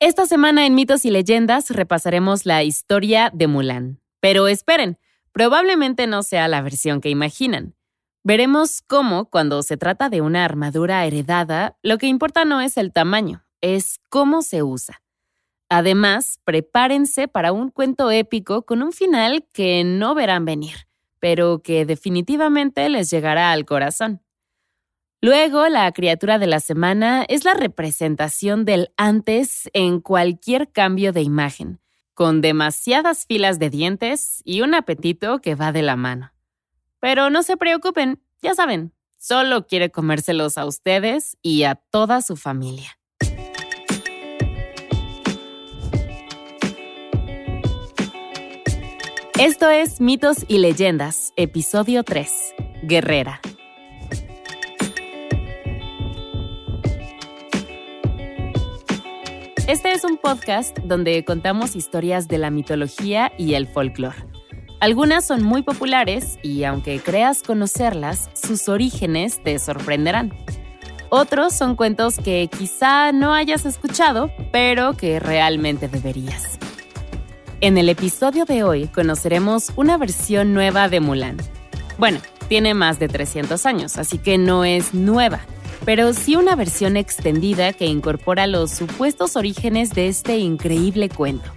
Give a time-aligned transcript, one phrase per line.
[0.00, 4.00] Esta semana en Mitos y Leyendas repasaremos la historia de Mulan.
[4.20, 4.96] Pero esperen,
[5.32, 7.74] probablemente no sea la versión que imaginan.
[8.22, 12.92] Veremos cómo, cuando se trata de una armadura heredada, lo que importa no es el
[12.92, 15.02] tamaño, es cómo se usa.
[15.68, 20.86] Además, prepárense para un cuento épico con un final que no verán venir,
[21.18, 24.22] pero que definitivamente les llegará al corazón.
[25.20, 31.22] Luego, la criatura de la semana es la representación del antes en cualquier cambio de
[31.22, 31.80] imagen,
[32.14, 36.32] con demasiadas filas de dientes y un apetito que va de la mano.
[37.00, 42.36] Pero no se preocupen, ya saben, solo quiere comérselos a ustedes y a toda su
[42.36, 42.96] familia.
[49.40, 52.54] Esto es Mitos y Leyendas, episodio 3,
[52.84, 53.40] Guerrera.
[59.68, 64.16] Este es un podcast donde contamos historias de la mitología y el folclore.
[64.80, 70.32] Algunas son muy populares y aunque creas conocerlas, sus orígenes te sorprenderán.
[71.10, 76.58] Otros son cuentos que quizá no hayas escuchado, pero que realmente deberías.
[77.60, 81.36] En el episodio de hoy conoceremos una versión nueva de Mulan.
[81.98, 85.40] Bueno, tiene más de 300 años, así que no es nueva
[85.84, 91.50] pero sí una versión extendida que incorpora los supuestos orígenes de este increíble cuento.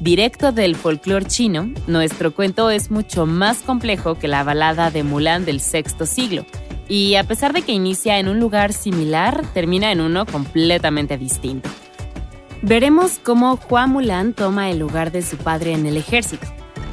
[0.00, 5.44] Directo del folclore chino, nuestro cuento es mucho más complejo que la balada de Mulan
[5.44, 6.44] del sexto siglo,
[6.88, 11.70] y a pesar de que inicia en un lugar similar, termina en uno completamente distinto.
[12.60, 16.46] Veremos cómo Hua Mulan toma el lugar de su padre en el ejército,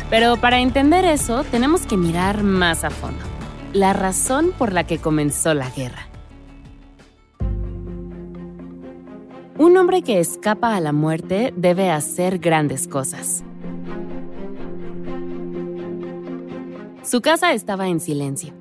[0.10, 3.24] pero para entender eso tenemos que mirar más a fondo,
[3.74, 6.11] la razón por la que comenzó la guerra.
[9.62, 13.44] Un hombre que escapa a la muerte debe hacer grandes cosas.
[17.04, 18.56] Su casa estaba en silencio.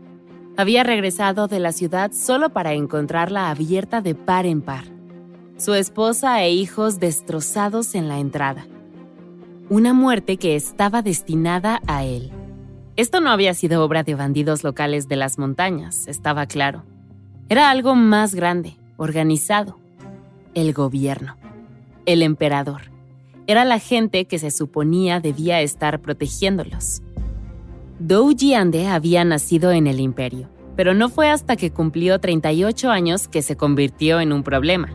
[0.58, 4.84] Había regresado de la ciudad solo para encontrarla abierta de par en par.
[5.56, 8.66] Su esposa e hijos destrozados en la entrada.
[9.70, 12.30] Una muerte que estaba destinada a él.
[12.96, 16.84] Esto no había sido obra de bandidos locales de las montañas, estaba claro.
[17.48, 19.80] Era algo más grande, organizado,
[20.54, 21.36] el gobierno,
[22.06, 22.82] el emperador.
[23.46, 27.02] Era la gente que se suponía debía estar protegiéndolos.
[27.98, 33.28] Dou Jiande había nacido en el imperio, pero no fue hasta que cumplió 38 años
[33.28, 34.90] que se convirtió en un problema.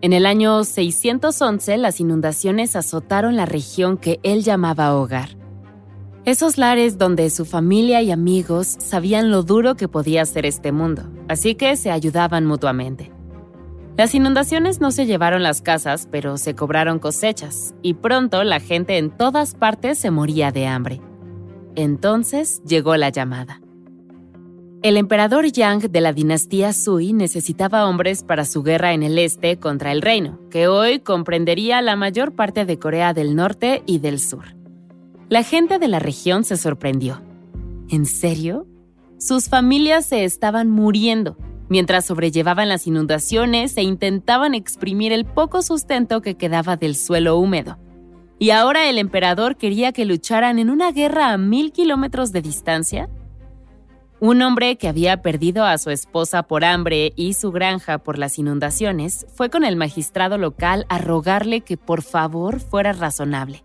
[0.00, 5.30] En el año 611 las inundaciones azotaron la región que él llamaba hogar.
[6.24, 11.04] Esos lares donde su familia y amigos sabían lo duro que podía ser este mundo,
[11.26, 13.17] así que se ayudaban mutuamente.
[13.98, 18.96] Las inundaciones no se llevaron las casas, pero se cobraron cosechas, y pronto la gente
[18.96, 21.00] en todas partes se moría de hambre.
[21.74, 23.60] Entonces llegó la llamada.
[24.82, 29.58] El emperador Yang de la dinastía Sui necesitaba hombres para su guerra en el este
[29.58, 34.20] contra el reino, que hoy comprendería la mayor parte de Corea del Norte y del
[34.20, 34.54] Sur.
[35.28, 37.20] La gente de la región se sorprendió.
[37.88, 38.64] ¿En serio?
[39.18, 41.36] Sus familias se estaban muriendo
[41.68, 47.78] mientras sobrellevaban las inundaciones e intentaban exprimir el poco sustento que quedaba del suelo húmedo.
[48.38, 53.08] ¿Y ahora el emperador quería que lucharan en una guerra a mil kilómetros de distancia?
[54.20, 58.38] Un hombre que había perdido a su esposa por hambre y su granja por las
[58.38, 63.64] inundaciones fue con el magistrado local a rogarle que por favor fuera razonable.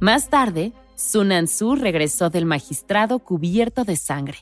[0.00, 4.38] Más tarde, Sunansu regresó del magistrado cubierto de sangre.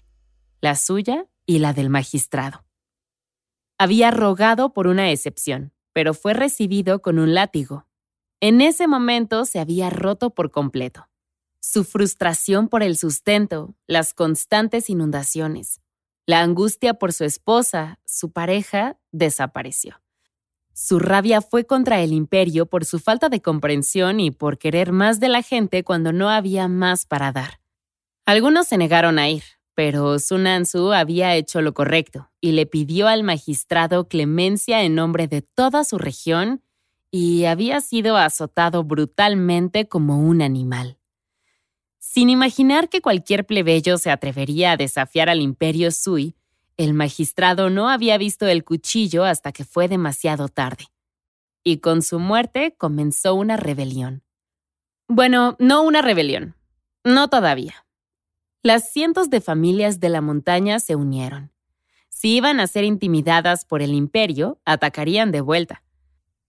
[0.61, 2.65] La suya y la del magistrado.
[3.77, 7.89] Había rogado por una excepción, pero fue recibido con un látigo.
[8.39, 11.09] En ese momento se había roto por completo.
[11.59, 15.81] Su frustración por el sustento, las constantes inundaciones,
[16.25, 20.01] la angustia por su esposa, su pareja, desapareció.
[20.73, 25.19] Su rabia fue contra el imperio por su falta de comprensión y por querer más
[25.19, 27.61] de la gente cuando no había más para dar.
[28.25, 29.43] Algunos se negaron a ir,
[29.75, 35.43] pero Sunansu había hecho lo correcto y le pidió al magistrado clemencia en nombre de
[35.43, 36.63] toda su región
[37.11, 40.99] y había sido azotado brutalmente como un animal.
[41.99, 46.35] Sin imaginar que cualquier plebeyo se atrevería a desafiar al imperio Sui,
[46.77, 50.87] el magistrado no había visto el cuchillo hasta que fue demasiado tarde.
[51.63, 54.23] Y con su muerte comenzó una rebelión.
[55.09, 56.57] Bueno, no una rebelión.
[57.05, 57.87] No todavía.
[58.63, 61.51] Las cientos de familias de la montaña se unieron.
[62.11, 65.83] Si iban a ser intimidadas por el imperio, atacarían de vuelta.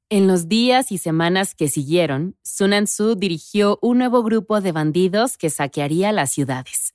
[0.10, 5.38] En los días y semanas que siguieron, Sun Tzu dirigió un nuevo grupo de bandidos
[5.38, 6.94] que saquearía las ciudades.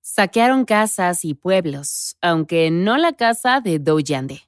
[0.00, 4.42] Saquearon casas y pueblos, aunque no la casa de Dou Yande.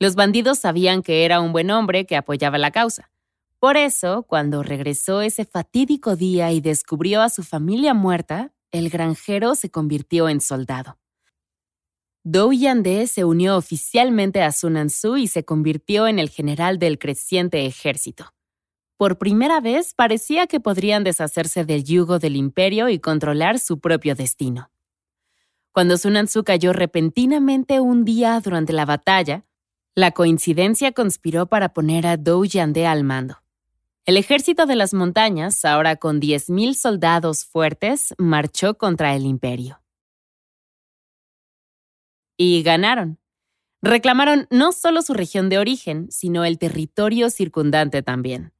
[0.00, 3.12] Los bandidos sabían que era un buen hombre que apoyaba la causa.
[3.60, 9.54] Por eso, cuando regresó ese fatídico día y descubrió a su familia muerta, el granjero
[9.54, 10.98] se convirtió en soldado.
[12.24, 16.98] Dou Yande se unió oficialmente a Sun Tzu y se convirtió en el general del
[16.98, 18.34] creciente ejército.
[18.98, 24.14] Por primera vez parecía que podrían deshacerse del yugo del imperio y controlar su propio
[24.14, 24.70] destino.
[25.72, 29.46] Cuando Sun Tzu cayó repentinamente un día durante la batalla,
[29.94, 33.38] la coincidencia conspiró para poner a Dou Yande al mando.
[34.08, 39.82] El ejército de las montañas, ahora con 10.000 soldados fuertes, marchó contra el imperio
[42.38, 43.18] y ganaron.
[43.82, 48.54] Reclamaron no solo su región de origen, sino el territorio circundante también.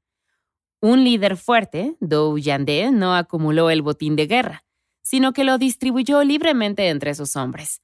[0.83, 4.67] Un líder fuerte, Dou Yande, no acumuló el botín de guerra,
[5.01, 7.81] sino que lo distribuyó libremente entre sus hombres.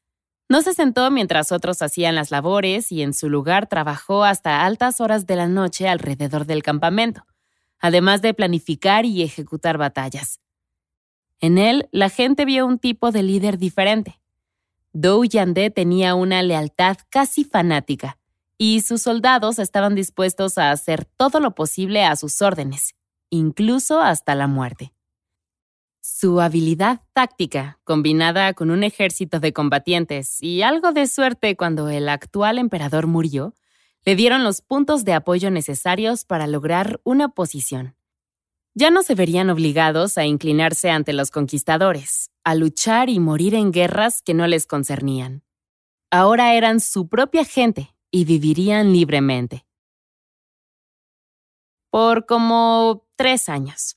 [0.50, 5.00] No se sentó mientras otros hacían las labores y en su lugar trabajó hasta altas
[5.00, 7.24] horas de la noche alrededor del campamento,
[7.84, 10.40] además de planificar y ejecutar batallas.
[11.38, 14.22] En él, la gente vio un tipo de líder diferente,
[14.94, 18.16] Dou Yandé tenía una lealtad casi fanática,
[18.56, 22.94] y sus soldados estaban dispuestos a hacer todo lo posible a sus órdenes,
[23.28, 24.94] incluso hasta la muerte.
[26.00, 32.08] Su habilidad táctica, combinada con un ejército de combatientes y algo de suerte cuando el
[32.08, 33.52] actual emperador murió,
[34.04, 37.96] le dieron los puntos de apoyo necesarios para lograr una posición.
[38.74, 43.70] Ya no se verían obligados a inclinarse ante los conquistadores, a luchar y morir en
[43.70, 45.42] guerras que no les concernían.
[46.10, 49.64] Ahora eran su propia gente y vivirían libremente.
[51.90, 53.96] Por como tres años.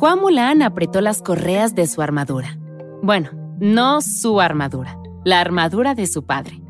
[0.00, 2.58] Juan Mulán apretó las correas de su armadura.
[3.02, 3.30] Bueno,
[3.60, 6.60] no su armadura, la armadura de su padre.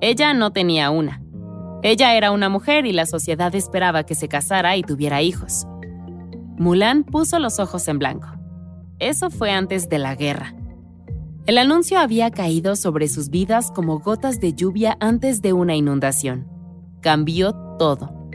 [0.00, 1.22] Ella no tenía una.
[1.82, 5.66] Ella era una mujer y la sociedad esperaba que se casara y tuviera hijos.
[6.56, 8.28] Mulan puso los ojos en blanco.
[8.98, 10.54] Eso fue antes de la guerra.
[11.46, 16.46] El anuncio había caído sobre sus vidas como gotas de lluvia antes de una inundación.
[17.00, 18.28] Cambió todo.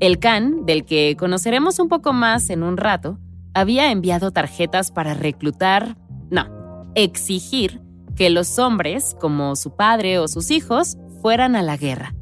[0.00, 3.18] El Khan, del que conoceremos un poco más en un rato,
[3.54, 5.96] había enviado tarjetas para reclutar,
[6.30, 7.82] no, exigir
[8.18, 12.16] que los hombres, como su padre o sus hijos, fueran a la guerra.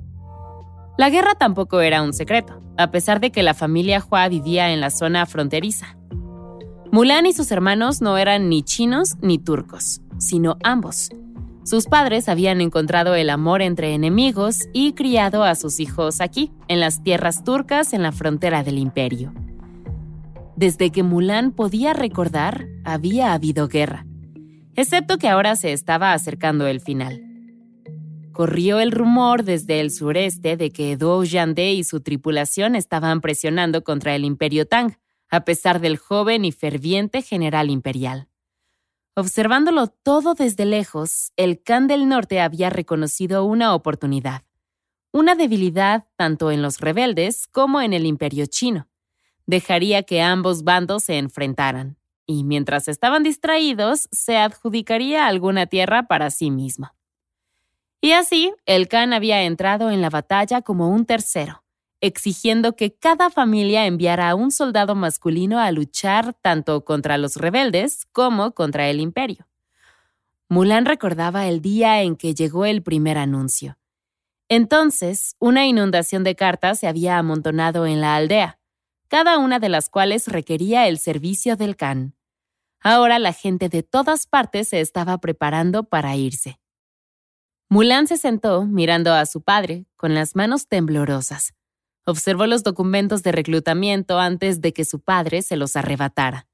[0.99, 4.83] La guerra tampoco era un secreto, a pesar de que la familia Hua vivía en
[4.83, 5.97] la zona fronteriza.
[6.93, 11.09] Mulan y sus hermanos no eran ni chinos ni turcos, sino ambos.
[11.65, 16.79] Sus padres habían encontrado el amor entre enemigos y criado a sus hijos aquí, en
[16.79, 19.33] las tierras turcas en la frontera del imperio.
[20.57, 24.05] Desde que Mulan podía recordar, había habido guerra,
[24.77, 27.27] excepto que ahora se estaba acercando el final
[28.37, 33.83] corrió el rumor desde el sureste de que Dou Yande y su tripulación estaban presionando
[33.83, 34.99] contra el imperio Tang,
[35.31, 38.29] a pesar del joven y ferviente general imperial.
[39.15, 44.43] Observándolo todo desde lejos, el Khan del Norte había reconocido una oportunidad,
[45.13, 48.87] una debilidad tanto en los rebeldes como en el imperio chino.
[49.47, 56.31] Dejaría que ambos bandos se enfrentaran, y mientras estaban distraídos, se adjudicaría alguna tierra para
[56.31, 56.91] sí mismo.
[58.01, 61.65] Y así, el Khan había entrado en la batalla como un tercero,
[62.01, 68.07] exigiendo que cada familia enviara a un soldado masculino a luchar tanto contra los rebeldes
[68.13, 69.47] como contra el imperio.
[70.49, 73.79] Mulan recordaba el día en que llegó el primer anuncio.
[74.49, 78.61] Entonces, una inundación de cartas se había amontonado en la aldea,
[79.09, 82.16] cada una de las cuales requería el servicio del Khan.
[82.89, 86.61] Ahora la gente de todas partes se estaba preparando para irse.
[87.69, 91.53] Mulan se sentó mirando a su padre con las manos temblorosas.
[92.05, 96.47] Observó los documentos de reclutamiento antes de que su padre se los arrebatara.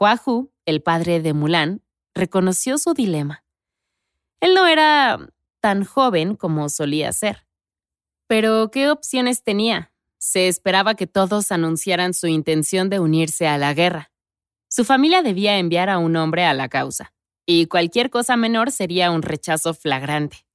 [0.00, 3.44] Hua Hu, el padre de Mulan, reconoció su dilema.
[4.40, 5.28] Él no era
[5.60, 7.46] tan joven como solía ser.
[8.26, 9.92] Pero, ¿qué opciones tenía?
[10.18, 14.11] Se esperaba que todos anunciaran su intención de unirse a la guerra.
[14.74, 17.12] Su familia debía enviar a un hombre a la causa
[17.44, 20.46] y cualquier cosa menor sería un rechazo flagrante.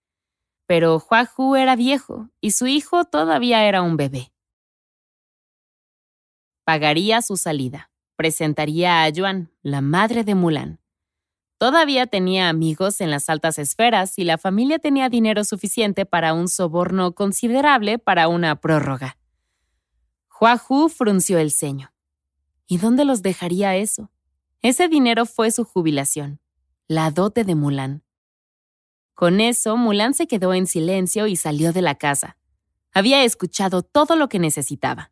[0.65, 0.97] Pero
[1.37, 4.33] Hu era viejo y su hijo todavía era un bebé.
[6.63, 10.79] Pagaría su salida, presentaría a Yuan, la madre de Mulan.
[11.59, 16.47] Todavía tenía amigos en las altas esferas y la familia tenía dinero suficiente para un
[16.47, 19.15] soborno considerable para una prórroga.
[20.41, 21.91] Huahu frunció el ceño.
[22.67, 24.11] ¿Y dónde los dejaría eso?
[24.61, 26.41] Ese dinero fue su jubilación,
[26.87, 28.03] la dote de Mulan.
[29.13, 32.37] Con eso, Mulan se quedó en silencio y salió de la casa.
[32.93, 35.11] Había escuchado todo lo que necesitaba.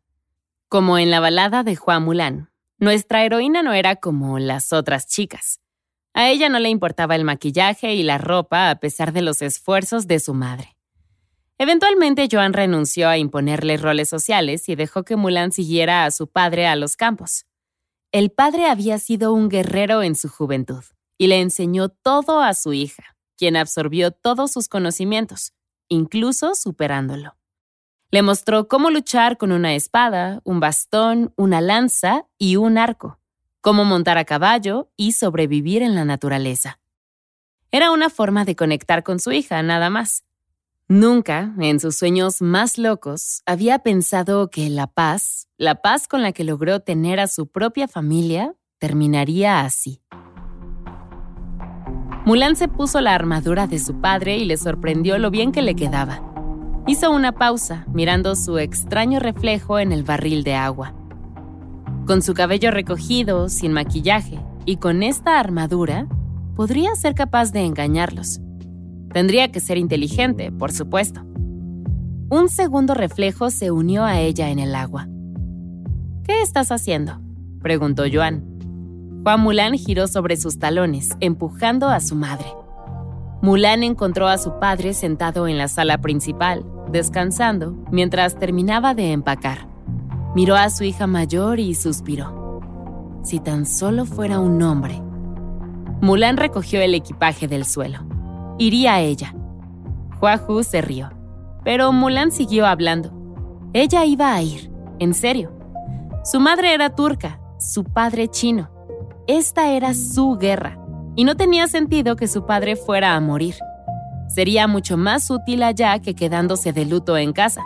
[0.68, 5.60] Como en la balada de Juan Mulan, nuestra heroína no era como las otras chicas.
[6.12, 10.06] A ella no le importaba el maquillaje y la ropa a pesar de los esfuerzos
[10.06, 10.75] de su madre.
[11.58, 16.66] Eventualmente Joan renunció a imponerle roles sociales y dejó que Mulan siguiera a su padre
[16.66, 17.46] a los campos.
[18.12, 20.84] El padre había sido un guerrero en su juventud
[21.18, 25.52] y le enseñó todo a su hija, quien absorbió todos sus conocimientos,
[25.88, 27.36] incluso superándolo.
[28.10, 33.18] Le mostró cómo luchar con una espada, un bastón, una lanza y un arco
[33.66, 36.78] cómo montar a caballo y sobrevivir en la naturaleza.
[37.72, 40.22] Era una forma de conectar con su hija, nada más.
[40.88, 46.30] Nunca, en sus sueños más locos, había pensado que la paz, la paz con la
[46.30, 50.00] que logró tener a su propia familia, terminaría así.
[52.24, 55.74] Mulan se puso la armadura de su padre y le sorprendió lo bien que le
[55.74, 56.22] quedaba.
[56.86, 60.94] Hizo una pausa, mirando su extraño reflejo en el barril de agua.
[62.06, 66.06] Con su cabello recogido, sin maquillaje y con esta armadura,
[66.54, 68.40] podría ser capaz de engañarlos.
[69.12, 71.22] Tendría que ser inteligente, por supuesto.
[72.28, 75.08] Un segundo reflejo se unió a ella en el agua.
[76.24, 77.20] ¿Qué estás haciendo?
[77.62, 78.44] preguntó Joan.
[79.22, 82.46] Juan Mulan giró sobre sus talones, empujando a su madre.
[83.42, 89.68] Mulan encontró a su padre sentado en la sala principal, descansando, mientras terminaba de empacar.
[90.34, 92.60] Miró a su hija mayor y suspiró.
[93.22, 95.00] Si tan solo fuera un hombre.
[96.00, 98.00] Mulan recogió el equipaje del suelo.
[98.58, 99.34] Iría a ella.
[100.20, 101.10] Huahu se rió,
[101.64, 103.12] pero Mulan siguió hablando.
[103.72, 105.52] Ella iba a ir, en serio.
[106.24, 108.70] Su madre era turca, su padre chino.
[109.26, 110.78] Esta era su guerra,
[111.16, 113.56] y no tenía sentido que su padre fuera a morir.
[114.28, 117.62] Sería mucho más útil allá que quedándose de luto en casa.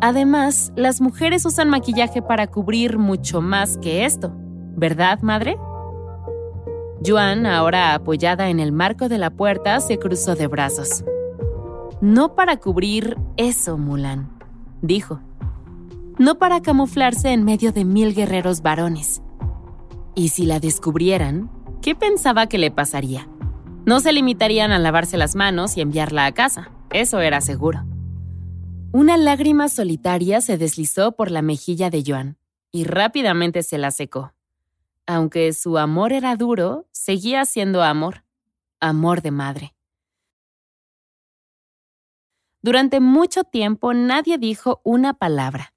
[0.00, 4.32] Además, las mujeres usan maquillaje para cubrir mucho más que esto,
[4.76, 5.56] ¿verdad, madre?
[7.06, 11.04] Joan, ahora apoyada en el marco de la puerta, se cruzó de brazos.
[12.00, 14.28] No para cubrir eso, Mulan,
[14.82, 15.20] dijo.
[16.18, 19.22] No para camuflarse en medio de mil guerreros varones.
[20.14, 23.28] Y si la descubrieran, ¿qué pensaba que le pasaría?
[23.84, 27.84] No se limitarían a lavarse las manos y enviarla a casa, eso era seguro.
[28.92, 32.38] Una lágrima solitaria se deslizó por la mejilla de Joan
[32.72, 34.32] y rápidamente se la secó.
[35.06, 38.24] Aunque su amor era duro, seguía siendo amor,
[38.80, 39.74] amor de madre.
[42.60, 45.72] Durante mucho tiempo nadie dijo una palabra.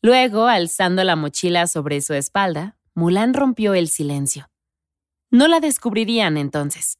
[0.00, 4.50] Luego, alzando la mochila sobre su espalda, Mulan rompió el silencio.
[5.30, 6.98] No la descubrirían entonces.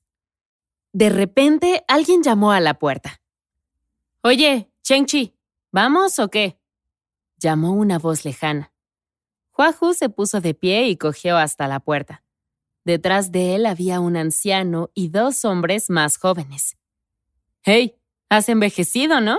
[0.93, 3.21] De repente, alguien llamó a la puerta.
[4.23, 5.35] Oye, Chengchi,
[5.71, 6.59] ¿vamos o qué?
[7.39, 8.72] llamó una voz lejana.
[9.57, 12.23] Huahu se puso de pie y cogió hasta la puerta.
[12.85, 16.77] Detrás de él había un anciano y dos hombres más jóvenes.
[17.63, 17.97] ¡Hey!
[18.29, 19.39] Has envejecido, ¿no?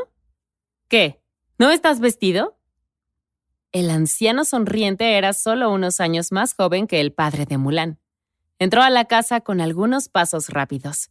[0.87, 1.21] ¿Qué?
[1.57, 2.59] ¿No estás vestido?
[3.71, 7.99] El anciano sonriente era solo unos años más joven que el padre de Mulan.
[8.59, 11.09] Entró a la casa con algunos pasos rápidos.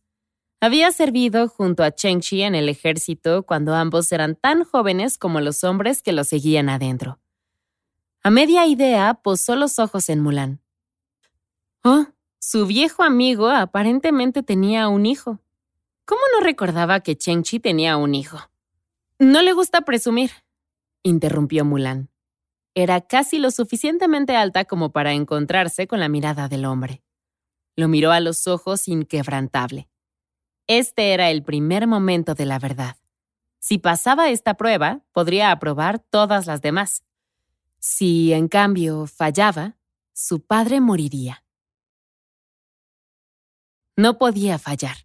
[0.61, 5.64] Había servido junto a Chengxi en el ejército cuando ambos eran tan jóvenes como los
[5.64, 7.18] hombres que lo seguían adentro.
[8.25, 10.61] A media idea posó los ojos en Mulan.
[11.83, 12.07] Oh,
[12.38, 15.41] su viejo amigo aparentemente tenía un hijo.
[16.05, 18.38] ¿Cómo no recordaba que Chengxi tenía un hijo?
[19.19, 20.31] No le gusta presumir,
[21.02, 22.11] interrumpió Mulan.
[22.76, 27.02] Era casi lo suficientemente alta como para encontrarse con la mirada del hombre.
[27.75, 29.88] Lo miró a los ojos inquebrantable.
[30.69, 32.97] Este era el primer momento de la verdad.
[33.59, 37.02] Si pasaba esta prueba, podría aprobar todas las demás.
[37.83, 39.77] Si, en cambio, fallaba,
[40.12, 41.45] su padre moriría.
[43.97, 44.97] No podía fallar.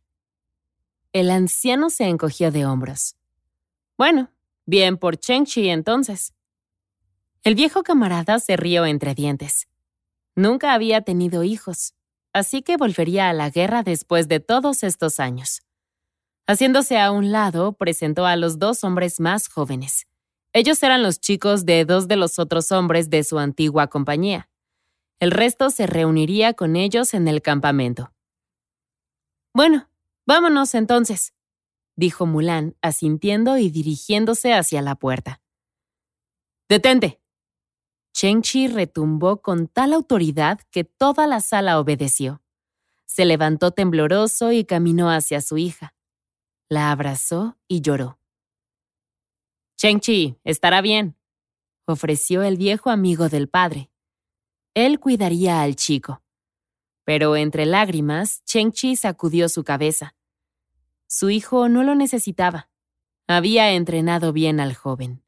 [1.11, 3.15] El anciano se encogió de hombros.
[3.97, 4.31] Bueno,
[4.65, 6.35] bien por Chengchi entonces.
[7.41, 9.67] El viejo camarada se rió entre dientes.
[10.35, 11.95] Nunca había tenido hijos
[12.37, 15.63] así que volvería a la guerra después de todos estos años.
[16.45, 20.07] Haciéndose a un lado, presentó a los dos hombres más jóvenes.
[20.53, 24.49] Ellos eran los chicos de dos de los otros hombres de su antigua compañía.
[25.19, 28.13] El resto se reuniría con ellos en el campamento.
[29.53, 29.89] Bueno,
[30.25, 31.33] vámonos entonces,
[31.95, 35.41] dijo Mulan, asintiendo y dirigiéndose hacia la puerta.
[36.69, 37.21] Detente.
[38.13, 42.41] Cheng-Chi retumbó con tal autoridad que toda la sala obedeció.
[43.05, 45.95] Se levantó tembloroso y caminó hacia su hija.
[46.67, 48.16] La abrazó y lloró.
[49.77, 51.15] Cheng-Chi, estará bien,
[51.85, 53.91] ofreció el viejo amigo del padre.
[54.73, 56.23] Él cuidaría al chico.
[57.03, 60.15] Pero entre lágrimas, Cheng-Chi sacudió su cabeza.
[61.07, 62.69] Su hijo no lo necesitaba.
[63.27, 65.23] Había entrenado bien al joven.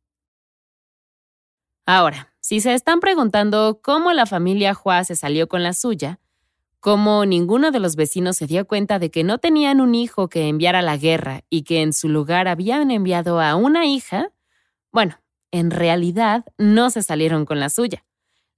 [1.86, 6.20] Ahora, si se están preguntando cómo la familia Hua se salió con la suya,
[6.80, 10.48] cómo ninguno de los vecinos se dio cuenta de que no tenían un hijo que
[10.48, 14.32] enviar a la guerra y que en su lugar habían enviado a una hija,
[14.92, 15.20] bueno,
[15.52, 18.06] en realidad no se salieron con la suya.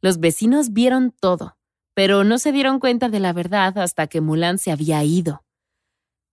[0.02, 1.58] Los vecinos vieron todo,
[1.94, 5.44] pero no se dieron cuenta de la verdad hasta que Mulan se había ido.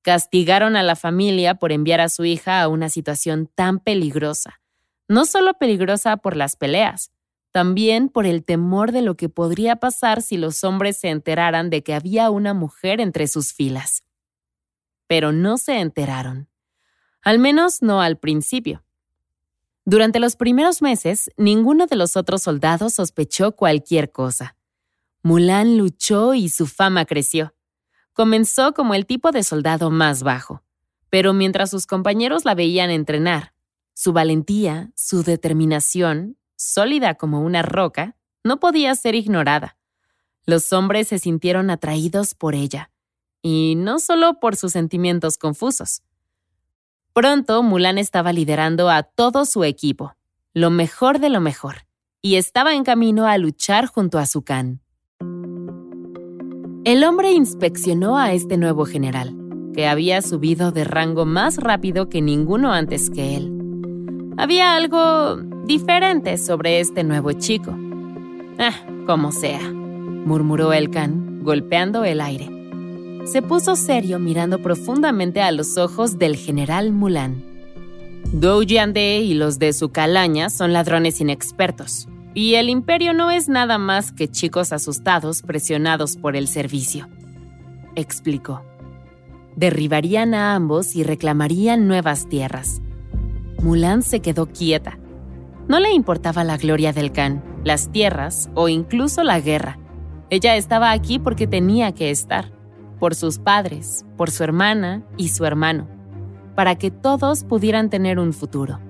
[0.03, 4.61] Castigaron a la familia por enviar a su hija a una situación tan peligrosa
[5.09, 7.11] no solo peligrosa por las peleas,
[7.51, 11.83] también por el temor de lo que podría pasar si los hombres se enteraran de
[11.83, 14.05] que había una mujer entre sus filas.
[15.07, 16.51] Pero no se enteraron.
[17.23, 18.85] Al menos no al principio.
[19.89, 24.55] Durante los primeros meses, ninguno de los otros soldados sospechó cualquier cosa.
[25.23, 27.55] Mulan luchó y su fama creció.
[28.13, 30.63] Comenzó como el tipo de soldado más bajo,
[31.09, 33.55] pero mientras sus compañeros la veían entrenar,
[33.95, 38.15] su valentía, su determinación, sólida como una roca,
[38.45, 39.79] no podía ser ignorada.
[40.45, 42.91] Los hombres se sintieron atraídos por ella,
[43.41, 46.03] y no solo por sus sentimientos confusos.
[47.19, 50.15] Pronto Mulan estaba liderando a todo su equipo,
[50.55, 51.79] lo mejor de lo mejor,
[52.23, 54.83] y estaba en camino a luchar junto a su Khan.
[56.85, 59.35] El hombre inspeccionó a este nuevo general,
[59.75, 63.53] que había subido de rango más rápido que ninguno antes que él.
[64.37, 67.77] Había algo diferente sobre este nuevo chico.
[68.61, 68.77] Ah,
[69.07, 72.58] como sea, murmuró el can, golpeando el aire.
[73.31, 77.45] Se puso serio mirando profundamente a los ojos del general Mulan.
[78.33, 83.49] Dou Yande y los de su calaña son ladrones inexpertos, y el imperio no es
[83.49, 87.09] nada más que chicos asustados presionados por el servicio.
[87.95, 88.63] Explicó.
[89.57, 92.81] Derribarían a ambos y reclamarían nuevas tierras
[93.63, 94.99] Mulan se quedó quieta.
[95.67, 99.79] No le importaba la gloria del Khan, las tierras o incluso la guerra.
[100.31, 102.53] Ella estaba aquí porque tenía que estar,
[102.99, 105.89] por sus padres, por su hermana y su hermano,
[106.55, 108.81] para que todos pudieran tener un futuro.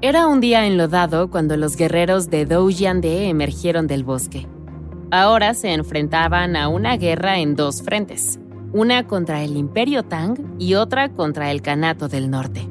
[0.00, 4.46] Era un día enlodado cuando los guerreros de Dou Yande emergieron del bosque.
[5.10, 8.38] Ahora se enfrentaban a una guerra en dos frentes,
[8.72, 12.68] una contra el Imperio Tang y otra contra el Kanato del Norte.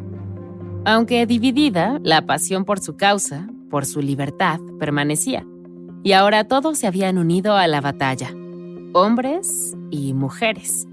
[0.85, 5.45] Aunque dividida, la pasión por su causa, por su libertad, permanecía.
[6.03, 8.33] Y ahora todos se habían unido a la batalla,
[8.93, 10.87] hombres y mujeres.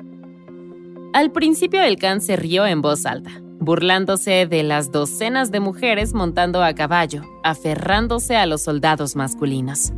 [1.12, 6.14] Al principio el can se rió en voz alta, burlándose de las docenas de mujeres
[6.14, 9.92] montando a caballo, aferrándose a los soldados masculinos.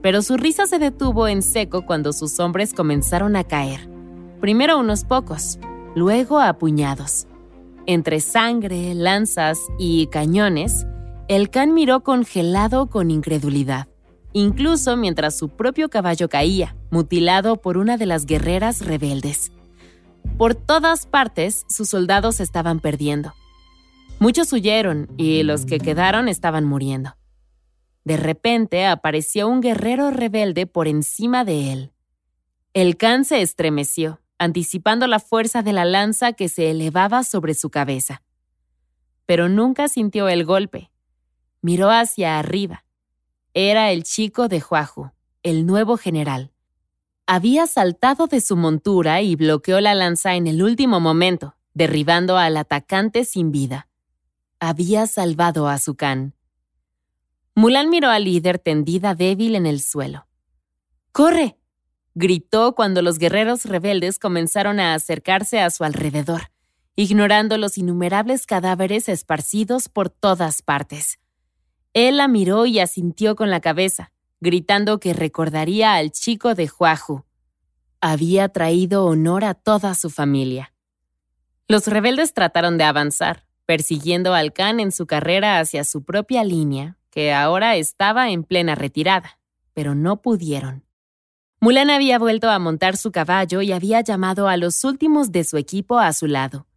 [0.00, 3.90] Pero su risa se detuvo en seco cuando sus hombres comenzaron a caer.
[4.40, 5.58] Primero unos pocos,
[5.94, 7.26] luego a puñados.
[7.84, 10.86] Entre sangre, lanzas y cañones,
[11.28, 13.88] el can miró congelado con incredulidad,
[14.38, 19.52] incluso mientras su propio caballo caía, mutilado por una de las guerreras rebeldes.
[20.36, 23.34] Por todas partes, sus soldados estaban perdiendo.
[24.18, 27.16] Muchos huyeron y los que quedaron estaban muriendo.
[28.04, 31.92] De repente apareció un guerrero rebelde por encima de él.
[32.74, 37.70] El can se estremeció anticipando la fuerza de la lanza que se elevaba sobre su
[37.70, 38.22] cabeza.
[39.26, 40.90] Pero nunca sintió el golpe.
[41.60, 42.84] Miró hacia arriba.
[43.54, 45.10] Era el chico de Huaju,
[45.42, 46.52] el nuevo general.
[47.26, 52.56] Había saltado de su montura y bloqueó la lanza en el último momento, derribando al
[52.56, 53.88] atacante sin vida.
[54.60, 56.34] Había salvado a su can.
[57.54, 60.26] Mulan miró al líder tendida débil en el suelo.
[61.12, 61.58] ¡Corre!
[62.14, 66.50] gritó cuando los guerreros rebeldes comenzaron a acercarse a su alrededor,
[66.96, 71.18] ignorando los innumerables cadáveres esparcidos por todas partes.
[71.98, 77.24] Él la miró y asintió con la cabeza, gritando que recordaría al chico de Huaju.
[78.00, 80.72] Había traído honor a toda su familia.
[81.66, 86.98] Los rebeldes trataron de avanzar, persiguiendo al Khan en su carrera hacia su propia línea,
[87.10, 89.40] que ahora estaba en plena retirada,
[89.74, 90.84] pero no pudieron.
[91.58, 95.56] Mulan había vuelto a montar su caballo y había llamado a los últimos de su
[95.56, 96.68] equipo a su lado.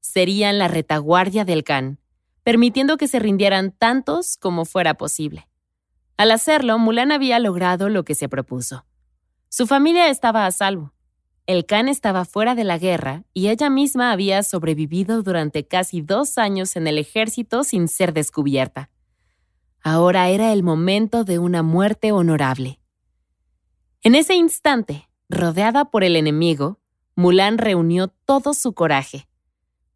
[0.00, 1.98] Serían la retaguardia del Khan,
[2.42, 5.48] permitiendo que se rindieran tantos como fuera posible.
[6.16, 8.84] Al hacerlo, Mulan había logrado lo que se propuso.
[9.48, 10.92] Su familia estaba a salvo.
[11.46, 16.38] El Khan estaba fuera de la guerra y ella misma había sobrevivido durante casi dos
[16.38, 18.90] años en el ejército sin ser descubierta.
[19.82, 22.78] Ahora era el momento de una muerte honorable.
[24.02, 26.78] En ese instante, rodeada por el enemigo,
[27.16, 29.28] Mulan reunió todo su coraje.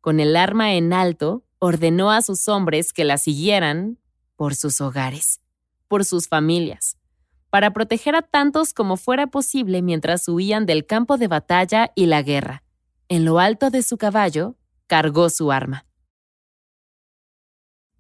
[0.01, 3.99] Con el arma en alto, ordenó a sus hombres que la siguieran
[4.37, 5.41] por sus hogares,
[5.89, 6.97] por sus familias,
[7.51, 12.23] para proteger a tantos como fuera posible mientras huían del campo de batalla y la
[12.23, 12.63] guerra.
[13.09, 14.55] En lo alto de su caballo,
[14.87, 15.87] cargó su arma.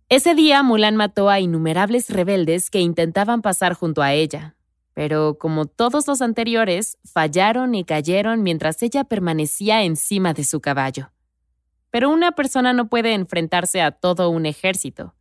[0.08, 4.54] Ese día Mulan mató a innumerables rebeldes que intentaban pasar junto a ella,
[4.94, 11.10] pero como todos los anteriores, fallaron y cayeron mientras ella permanecía encima de su caballo.
[11.90, 15.14] Pero una persona no puede enfrentarse a todo un ejército.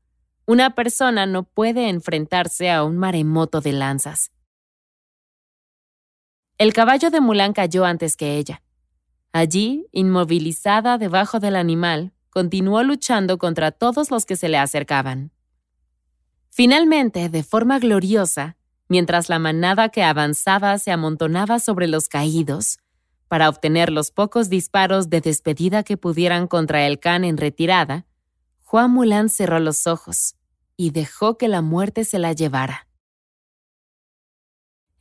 [0.46, 4.32] Una persona no puede enfrentarse a un maremoto de lanzas.
[6.58, 8.62] El caballo de Mulan cayó antes que ella.
[9.34, 15.32] Allí, inmovilizada debajo del animal, continuó luchando contra todos los que se le acercaban.
[16.50, 18.56] Finalmente, de forma gloriosa,
[18.88, 22.78] mientras la manada que avanzaba se amontonaba sobre los caídos,
[23.28, 28.06] para obtener los pocos disparos de despedida que pudieran contra el can en retirada,
[28.64, 30.36] Juan Mulan cerró los ojos
[30.78, 32.88] y dejó que la muerte se la llevara.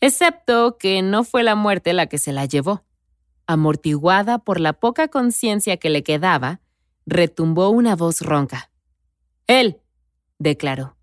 [0.01, 2.85] Excepto que no fue la muerte la que se la llevó.
[3.47, 6.61] Amortiguada por la poca conciencia que le quedaba,
[7.07, 8.71] retumbó una voz ronca.
[9.47, 9.81] Él,
[10.39, 10.97] declaró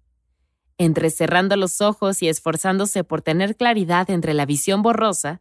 [0.84, 5.40] entrecerrando los ojos y esforzándose por tener claridad entre la visión borrosa,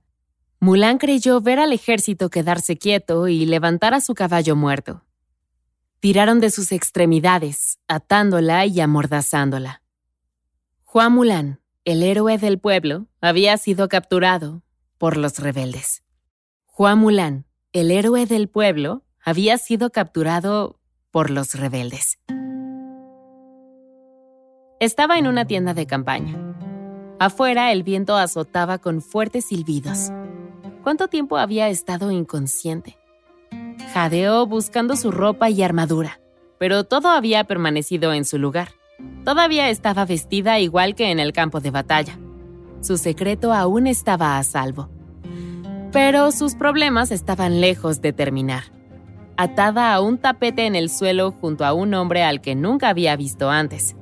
[0.62, 5.06] Mulan creyó ver al ejército quedarse quieto y levantar a su caballo muerto.
[6.00, 9.82] Tiraron de sus extremidades, atándola y amordazándola.
[10.84, 14.62] Juan Mulan, el héroe del pueblo, había sido capturado
[14.98, 16.02] por los rebeldes.
[16.66, 20.78] Juan Mulan, el héroe del pueblo, había sido capturado
[21.10, 22.18] por los rebeldes.
[24.78, 26.36] Estaba en una tienda de campaña.
[27.18, 30.10] Afuera el viento azotaba con fuertes silbidos.
[30.82, 32.96] ¿Cuánto tiempo había estado inconsciente?
[33.92, 36.20] Jadeó buscando su ropa y armadura,
[36.58, 38.68] pero todo había permanecido en su lugar.
[39.24, 42.18] Todavía estaba vestida igual que en el campo de batalla.
[42.80, 44.88] Su secreto aún estaba a salvo.
[45.92, 48.64] Pero sus problemas estaban lejos de terminar.
[49.36, 53.16] Atada a un tapete en el suelo junto a un hombre al que nunca había
[53.16, 53.96] visto antes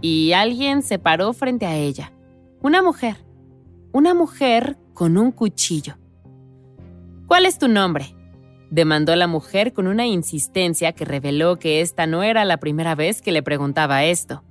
[0.00, 2.12] y alguien se paró frente a ella.
[2.62, 3.24] Una mujer.
[3.92, 5.96] Una mujer con un cuchillo.
[7.26, 8.14] ¿Cuál es tu nombre?
[8.70, 13.22] demandó la mujer con una insistencia que reveló que esta no era la primera vez
[13.22, 14.42] que le preguntaba esto.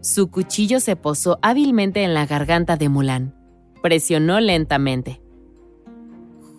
[0.00, 3.34] Su cuchillo se posó hábilmente en la garganta de Mulan.
[3.82, 5.20] Presionó lentamente.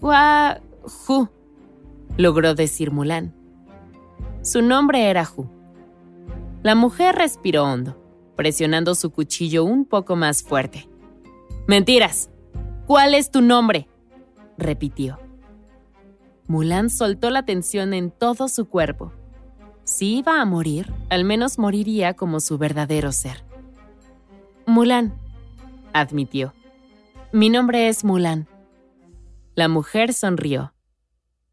[0.02, 0.60] Hua
[1.08, 1.30] Hu,
[2.18, 3.34] logró decir Mulan.
[4.42, 5.50] Su nombre era Hu.
[6.64, 7.98] La mujer respiró hondo,
[8.36, 10.90] presionando su cuchillo un poco más fuerte.
[11.68, 12.30] Mentiras.
[12.86, 13.88] ¿Cuál es tu nombre?
[14.58, 15.27] repitió.
[16.48, 19.12] Mulan soltó la tensión en todo su cuerpo.
[19.84, 23.44] Si iba a morir, al menos moriría como su verdadero ser.
[24.66, 25.18] Mulan,
[25.94, 26.54] admitió.
[27.34, 28.48] Mi nombre es Mulan.
[29.56, 30.74] La mujer sonrió.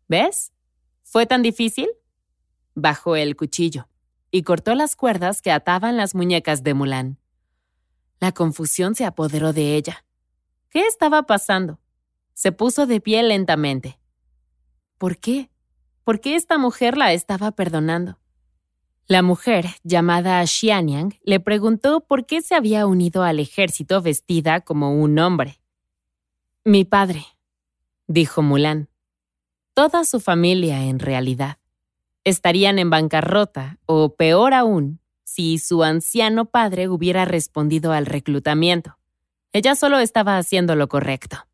[0.08, 0.52] ¿Ves?
[1.02, 1.88] ¿Fue tan difícil?
[2.74, 3.88] Bajó el cuchillo
[4.30, 7.18] y cortó las cuerdas que ataban las muñecas de Mulan.
[8.20, 10.04] La confusión se apoderó de ella.
[10.70, 11.78] ¿Qué estaba pasando?
[12.32, 13.98] Se puso de pie lentamente.
[15.04, 15.50] ¿Por qué?
[16.02, 18.16] ¿Por qué esta mujer la estaba perdonando?
[19.06, 24.98] La mujer, llamada Xianyang, le preguntó por qué se había unido al ejército vestida como
[24.98, 25.60] un hombre.
[26.64, 27.26] Mi padre,
[28.06, 28.88] dijo Mulan.
[29.74, 31.58] Toda su familia, en realidad
[32.24, 38.96] estarían en bancarrota o, peor aún, si su anciano padre hubiera respondido al reclutamiento.
[39.52, 41.46] Ella solo estaba haciendo lo correcto.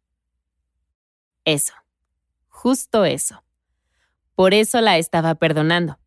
[1.44, 1.79] Eso.
[2.62, 3.42] Justo eso.
[4.34, 5.98] Por eso la estaba perdonando.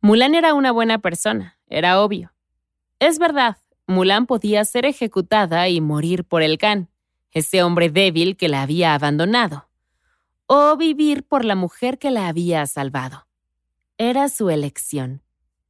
[0.00, 2.32] Mulan era una buena persona, era obvio.
[2.98, 6.88] Es verdad, Mulan podía ser ejecutada y morir por el Khan,
[7.30, 9.68] ese hombre débil que la había abandonado,
[10.46, 13.28] o vivir por la mujer que la había salvado.
[13.96, 15.22] Era su elección.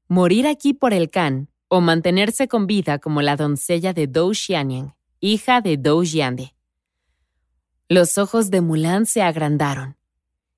[0.09, 4.95] Morir aquí por el Khan o mantenerse con vida como la doncella de Dou Xianyang,
[5.21, 6.55] hija de Dou Jiande.
[7.91, 9.96] Los ojos de Mulan se agrandaron.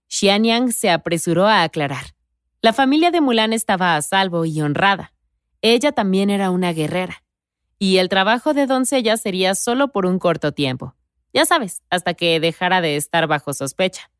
[0.08, 2.14] Xianyang se apresuró a aclarar.
[2.60, 5.12] La familia de Mulan estaba a salvo y honrada.
[5.62, 7.22] Ella también era una guerrera.
[7.78, 10.94] Y el trabajo de doncella sería solo por un corto tiempo.
[11.32, 14.10] Ya sabes, hasta que dejara de estar bajo sospecha.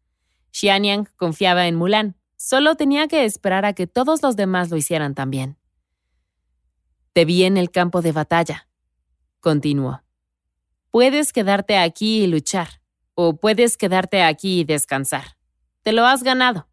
[0.52, 2.16] Xianyang confiaba en Mulan.
[2.36, 5.56] Solo tenía que esperar a que todos los demás lo hicieran también.
[7.12, 8.68] Te vi en el campo de batalla,
[9.40, 10.02] continuó.
[10.92, 12.80] Puedes quedarte aquí y luchar,
[13.14, 15.37] o puedes quedarte aquí y descansar.
[15.88, 16.68] Te lo has ganado.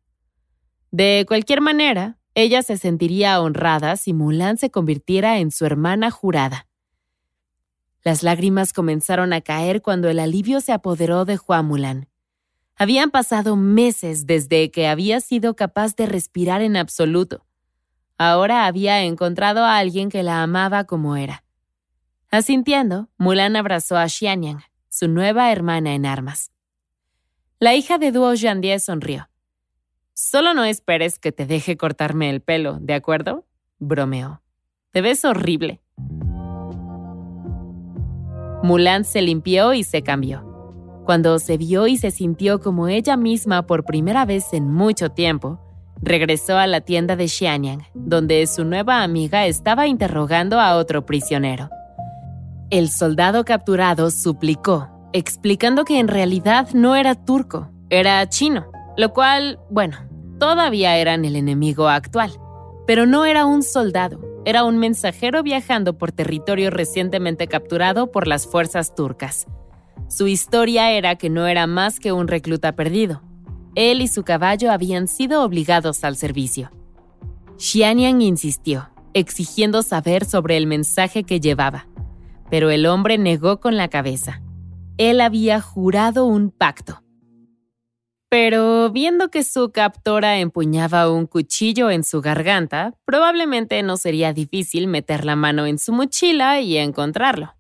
[0.92, 6.68] De cualquier manera, ella se sentiría honrada si Mulan se convirtiera en su hermana jurada.
[8.04, 12.10] Las lágrimas comenzaron a caer cuando el alivio se apoderó de Juan Mulan.
[12.76, 17.46] Habían pasado meses desde que había sido capaz de respirar en absoluto.
[18.18, 21.46] Ahora había encontrado a alguien que la amaba como era.
[22.32, 26.52] Asintiendo, Mulan abrazó a Xianyang, su nueva hermana en armas.
[27.58, 29.30] La hija de Duo Yandie sonrió.
[30.14, 33.46] Solo no esperes que te deje cortarme el pelo, ¿de acuerdo?
[33.80, 34.42] bromeó.
[34.92, 35.82] Te ves horrible.
[38.62, 40.44] Mulan se limpió y se cambió.
[41.06, 45.62] Cuando se vio y se sintió como ella misma por primera vez en mucho tiempo,
[46.02, 51.70] regresó a la tienda de Xianyang, donde su nueva amiga estaba interrogando a otro prisionero.
[52.70, 59.60] El soldado capturado suplicó, explicando que en realidad no era turco, era chino, lo cual,
[59.70, 59.98] bueno,
[60.40, 62.34] todavía eran el enemigo actual,
[62.86, 68.46] pero no era un soldado, era un mensajero viajando por territorio recientemente capturado por las
[68.46, 69.48] fuerzas turcas.
[70.10, 73.22] Su historia era que no era más que un recluta perdido.
[73.74, 76.72] Él y su caballo habían sido obligados al servicio.
[77.58, 81.88] Xianyang insistió, exigiendo saber sobre el mensaje que llevaba,
[82.50, 84.42] pero el hombre negó con la cabeza.
[84.98, 87.04] Él había jurado un pacto.
[88.30, 94.88] Pero viendo que su captora empuñaba un cuchillo en su garganta, probablemente no sería difícil
[94.88, 97.56] meter la mano en su mochila y encontrarlo.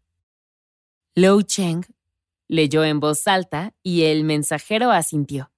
[1.13, 1.85] Lou Cheng
[2.47, 5.51] leyó en voz alta y el mensajero asintió.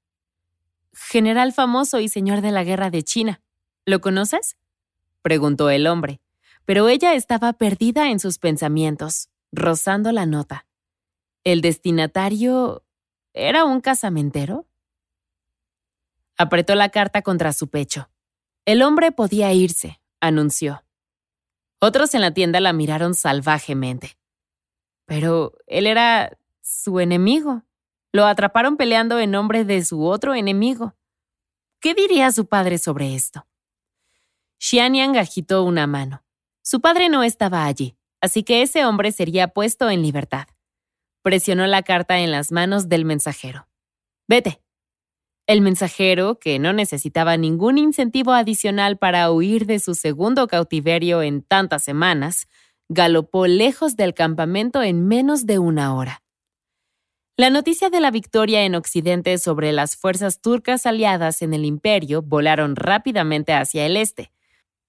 [0.94, 3.42] General famoso y señor de la guerra de China.
[3.86, 4.58] ¿Lo conoces?
[5.22, 6.22] preguntó el hombre,
[6.66, 10.67] pero ella estaba perdida en sus pensamientos, rozando la nota.
[11.48, 12.84] ¿El destinatario
[13.32, 14.68] era un casamentero?
[16.38, 18.10] Apretó la carta contra su pecho.
[18.66, 20.84] El hombre podía irse, anunció.
[21.80, 24.18] Otros en la tienda la miraron salvajemente.
[25.06, 27.64] Pero él era su enemigo.
[28.12, 30.96] Lo atraparon peleando en nombre de su otro enemigo.
[31.80, 33.48] ¿Qué diría su padre sobre esto?
[34.60, 36.26] Xianyang agitó una mano.
[36.62, 40.50] Su padre no estaba allí, así que ese hombre sería puesto en libertad.
[41.28, 43.68] Presionó la carta en las manos del mensajero.
[44.30, 44.62] Vete,
[45.46, 51.42] el mensajero, que no necesitaba ningún incentivo adicional para huir de su segundo cautiverio en
[51.42, 52.48] tantas semanas,
[52.88, 56.24] galopó lejos del campamento en menos de una hora.
[57.36, 62.22] La noticia de la victoria en Occidente sobre las fuerzas turcas aliadas en el imperio
[62.22, 64.32] volaron rápidamente hacia el este,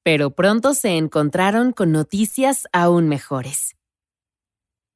[0.04, 3.74] pero pronto se encontraron con noticias aún mejores.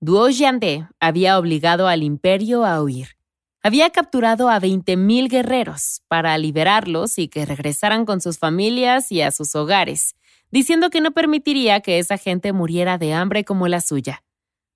[0.02, 3.16] Duo Yande había obligado al imperio a huir
[3.62, 9.30] había capturado a 20.000 guerreros para liberarlos y que regresaran con sus familias y a
[9.30, 10.16] sus hogares,
[10.50, 14.24] diciendo que no permitiría que esa gente muriera de hambre como la suya.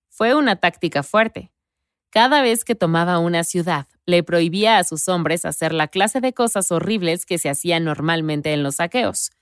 [0.08, 1.50] Fue una táctica fuerte.
[2.10, 6.32] Cada vez que tomaba una ciudad, le prohibía a sus hombres hacer la clase de
[6.32, 9.32] cosas horribles que se hacían normalmente en los saqueos.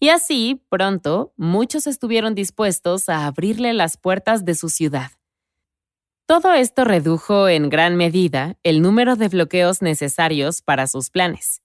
[0.00, 5.10] Y así, pronto, muchos estuvieron dispuestos a abrirle las puertas de su ciudad.
[6.26, 11.62] Todo esto redujo en gran medida el número de bloqueos necesarios para sus planes.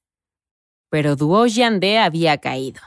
[0.91, 2.79] Pero Duo Yande había caído.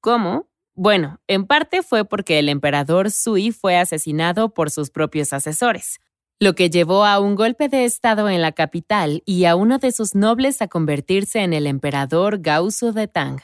[0.00, 0.46] ¿Cómo?
[0.76, 5.98] Bueno, en parte fue porque el emperador Sui fue asesinado por sus propios asesores,
[6.38, 9.90] lo que llevó a un golpe de estado en la capital y a uno de
[9.90, 13.40] sus nobles a convertirse en el emperador Gaozu de Tang.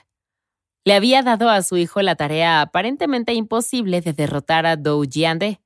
[0.85, 5.61] Le había dado a su hijo la tarea aparentemente imposible de derrotar a Dou Jiande,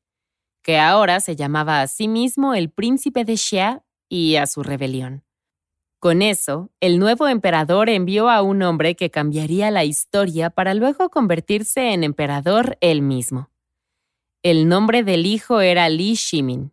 [0.64, 5.22] que ahora se llamaba a sí mismo el príncipe de Xia y a su rebelión.
[6.00, 11.10] Con eso, el nuevo emperador envió a un hombre que cambiaría la historia para luego
[11.10, 13.50] convertirse en emperador él mismo.
[14.42, 16.72] El nombre del hijo era Li Shimin.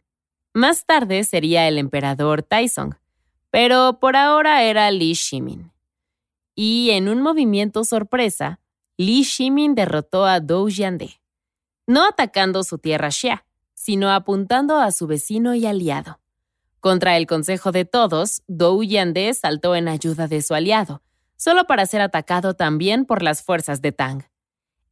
[0.54, 2.96] Más tarde sería el emperador Taizong,
[3.50, 5.72] pero por ahora era Li Shimin.
[6.56, 8.60] Y en un movimiento sorpresa,
[8.98, 11.22] Li Shimin derrotó a Dou Jiande,
[11.88, 13.46] no atacando su tierra Xia,
[13.82, 16.20] sino apuntando a su vecino y aliado.
[16.80, 21.02] Contra el consejo de todos, Dou Yande saltó en ayuda de su aliado,
[21.36, 24.22] solo para ser atacado también por las fuerzas de Tang.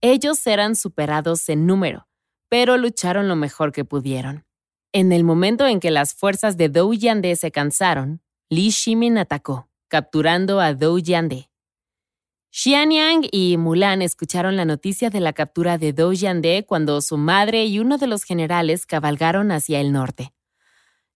[0.02, 2.08] Ellos eran superados en número,
[2.47, 4.43] pero lucharon lo mejor que pudieron.
[4.91, 9.69] En el momento en que las fuerzas de Dou Yande se cansaron, Li Shimin atacó,
[9.88, 11.49] capturando a Dou Yande.
[12.52, 17.66] Xianyang y Mulan escucharon la noticia de la captura de Dou Yande cuando su madre
[17.66, 20.34] y uno de los generales cabalgaron hacia el norte.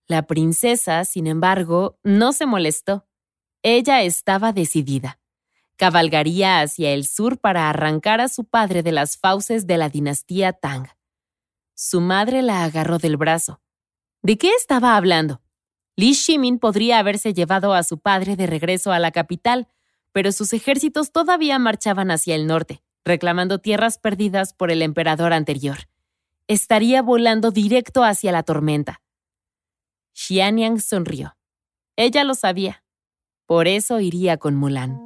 [0.08, 3.08] La princesa, sin embargo, no se molestó.
[3.64, 5.20] Ella estaba decidida.
[5.76, 10.54] Cabalgaría hacia el sur para arrancar a su padre de las fauces de la dinastía
[10.54, 10.88] Tang.
[11.74, 13.60] Su madre la agarró del brazo.
[14.22, 15.42] ¿De qué estaba hablando?
[15.96, 19.68] Li Shimin podría haberse llevado a su padre de regreso a la capital,
[20.14, 25.90] pero sus ejércitos todavía marchaban hacia el norte, reclamando tierras perdidas por el emperador anterior.
[26.48, 29.02] Estaría volando directo hacia la tormenta.
[30.14, 31.36] Xianyang sonrió.
[31.98, 32.84] Ella lo sabía.
[33.46, 35.00] Por eso iría con Mulan.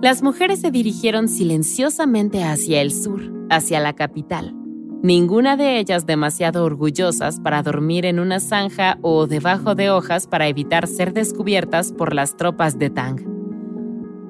[0.00, 4.54] Las mujeres se dirigieron silenciosamente hacia el sur, hacia la capital.
[5.02, 10.48] Ninguna de ellas demasiado orgullosas para dormir en una zanja o debajo de hojas para
[10.48, 13.20] evitar ser descubiertas por las tropas de Tang.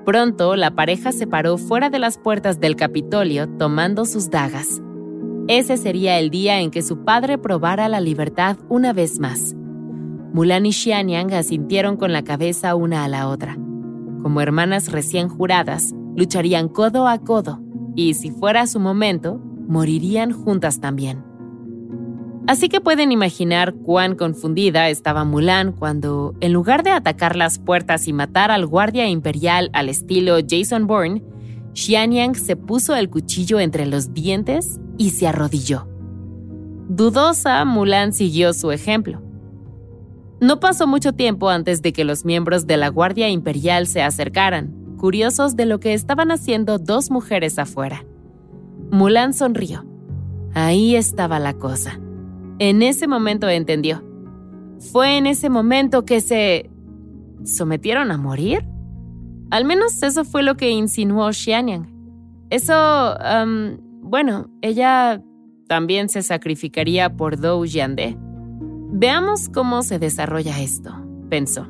[0.04, 4.82] Pronto la pareja se paró fuera de las puertas del Capitolio tomando sus dagas.
[5.48, 9.54] Ese sería el día en que su padre probara la libertad una vez más.
[10.32, 13.54] Mulan y Xianyang asintieron con la cabeza una a la otra.
[14.22, 17.60] Como hermanas recién juradas, lucharían codo a codo
[17.94, 21.24] y, si fuera su momento, morirían juntas también.
[22.46, 28.06] Así que pueden imaginar cuán confundida estaba Mulan cuando, en lugar de atacar las puertas
[28.06, 31.24] y matar al guardia imperial al estilo Jason Bourne,
[31.74, 35.88] Xianyang se puso el cuchillo entre los dientes y se arrodilló.
[36.88, 39.20] Dudosa, Mulan siguió su ejemplo.
[40.40, 44.72] No pasó mucho tiempo antes de que los miembros de la Guardia Imperial se acercaran,
[44.98, 48.04] curiosos de lo que estaban haciendo dos mujeres afuera.
[48.96, 49.84] Mulan sonrió.
[50.54, 52.00] Ahí estaba la cosa.
[52.58, 54.02] En ese momento entendió.
[54.90, 56.70] Fue en ese momento que se...
[57.44, 58.66] ¿Sometieron a morir?
[59.50, 61.92] Al menos eso fue lo que insinuó Xianyang.
[62.48, 63.14] Eso...
[64.00, 65.22] bueno, ella
[65.68, 68.16] también se sacrificaría por Dou Yande.
[68.92, 70.94] Veamos cómo se desarrolla esto,
[71.28, 71.68] pensó.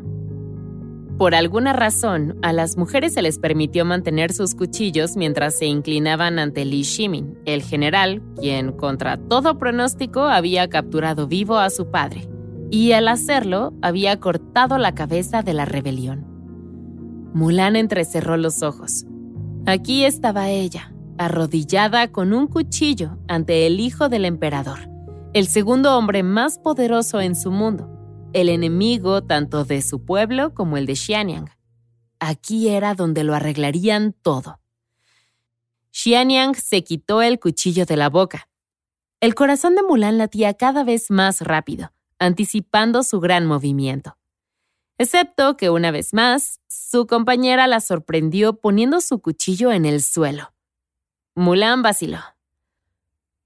[1.18, 6.38] Por alguna razón, a las mujeres se les permitió mantener sus cuchillos mientras se inclinaban
[6.38, 12.29] ante Li Shimin, el general, quien, contra todo pronóstico, había capturado vivo a su padre,
[12.70, 16.26] y al hacerlo había cortado la cabeza de la rebelión.
[17.33, 19.07] Mulan entrecerró los ojos.
[19.64, 24.90] Aquí estaba ella, arrodillada con un cuchillo ante el hijo del emperador,
[25.33, 27.95] el segundo hombre más poderoso en su mundo
[28.37, 31.49] el enemigo tanto de su pueblo como el de Xianyang.
[32.20, 34.61] Aquí era donde lo arreglarían todo.
[35.90, 38.51] Xianyang se quitó el cuchillo de la boca.
[39.20, 44.18] El corazón de Mulan latía cada vez más rápido, anticipando su gran movimiento.
[44.99, 50.53] Excepto que una vez más, su compañera la sorprendió poniendo su cuchillo en el suelo.
[51.35, 52.18] Mulan vaciló.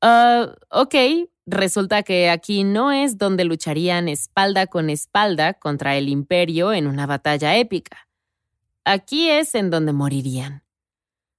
[0.03, 0.95] Uh, ok,
[1.47, 7.07] Resulta que aquí no es donde lucharían espalda con espalda contra el imperio en una
[7.07, 8.09] batalla épica.
[8.85, 10.65] Aquí es en donde morirían.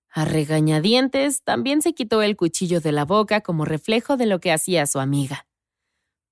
[0.09, 4.51] A regañadientes también se quitó el cuchillo de la boca como reflejo de lo que
[4.51, 5.47] hacía su amiga.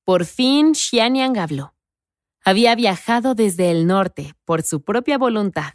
[0.04, 1.76] Por fin Xianyang habló.
[2.44, 5.74] Había viajado desde el norte por su propia voluntad.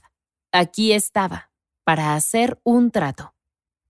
[0.52, 1.50] Aquí estaba,
[1.84, 3.34] para hacer un trato.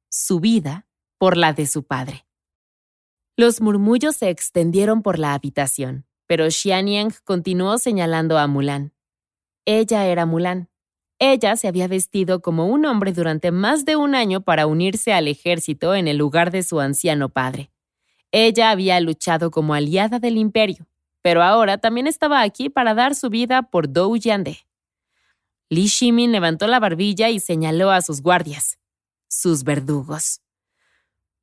[0.09, 0.87] Su vida
[1.19, 2.24] por la de su padre.
[3.37, 8.92] Los murmullos se extendieron por la habitación, pero Xianyang continuó señalando a Mulan.
[9.64, 10.68] Ella era Mulan.
[11.18, 15.27] Ella se había vestido como un hombre durante más de un año para unirse al
[15.27, 17.73] ejército en el lugar de su anciano padre.
[18.31, 20.87] Ella había luchado como aliada del imperio,
[21.21, 24.59] pero ahora también estaba aquí para dar su vida por Dou Yande.
[25.71, 28.79] Li Shimin levantó la barbilla y señaló a sus guardias,
[29.27, 30.44] sus verdugos.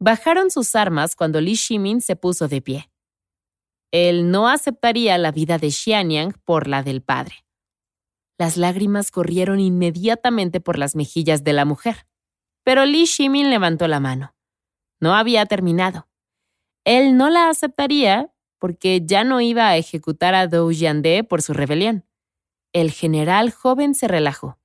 [0.03, 2.89] Bajaron sus armas cuando Li Shimin se puso de pie.
[3.91, 7.45] Él no aceptaría la vida de Xianyang por la del padre.
[8.39, 12.07] Las lágrimas corrieron inmediatamente por las mejillas de la mujer,
[12.63, 14.33] pero Li Shimin levantó la mano.
[14.99, 16.07] No había terminado.
[16.83, 21.53] Él no la aceptaría porque ya no iba a ejecutar a Dou Yande por su
[21.53, 22.07] rebelión.
[22.73, 24.57] El general joven se relajó.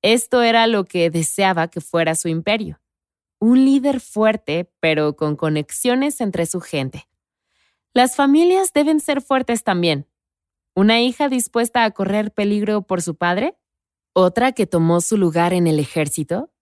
[0.00, 2.80] Esto era lo que deseaba que fuera su imperio
[3.40, 7.08] un líder fuerte, pero con conexiones entre su gente.
[7.94, 10.06] Las familias deben ser fuertes también.
[10.74, 13.56] ¿Una hija dispuesta a correr peligro por su padre?
[14.12, 16.52] ¿Otra que tomó su lugar en el ejército?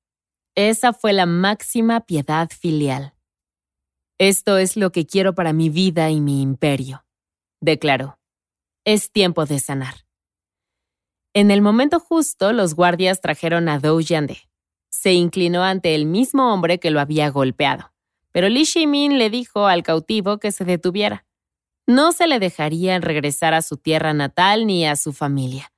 [0.55, 3.15] Esa fue la máxima piedad filial.
[4.19, 7.05] Esto es lo que quiero para mi vida y mi imperio,
[7.61, 8.19] declaró.
[8.85, 10.07] Es tiempo de sanar.
[11.35, 14.39] En el momento justo, los guardias trajeron a Dou Yande.
[14.97, 17.93] Se inclinó ante el mismo hombre que lo había golpeado,
[18.33, 21.27] pero Li Shimin le dijo al cautivo que se detuviera.
[21.87, 25.71] No se le dejaría regresar a su tierra natal ni a su familia,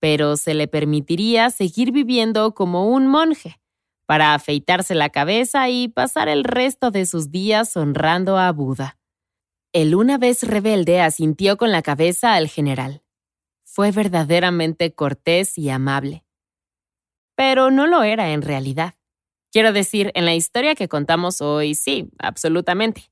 [0.00, 3.60] pero se le permitiría seguir viviendo como un monje,
[4.06, 8.98] para afeitarse la cabeza y pasar el resto de sus días honrando a Buda.
[9.74, 13.02] El una vez rebelde asintió con la cabeza al general.
[13.64, 16.25] Fue verdaderamente cortés y amable.
[17.36, 18.94] Pero no lo era en realidad.
[19.52, 23.10] Quiero decir, en la historia que contamos hoy, sí, absolutamente.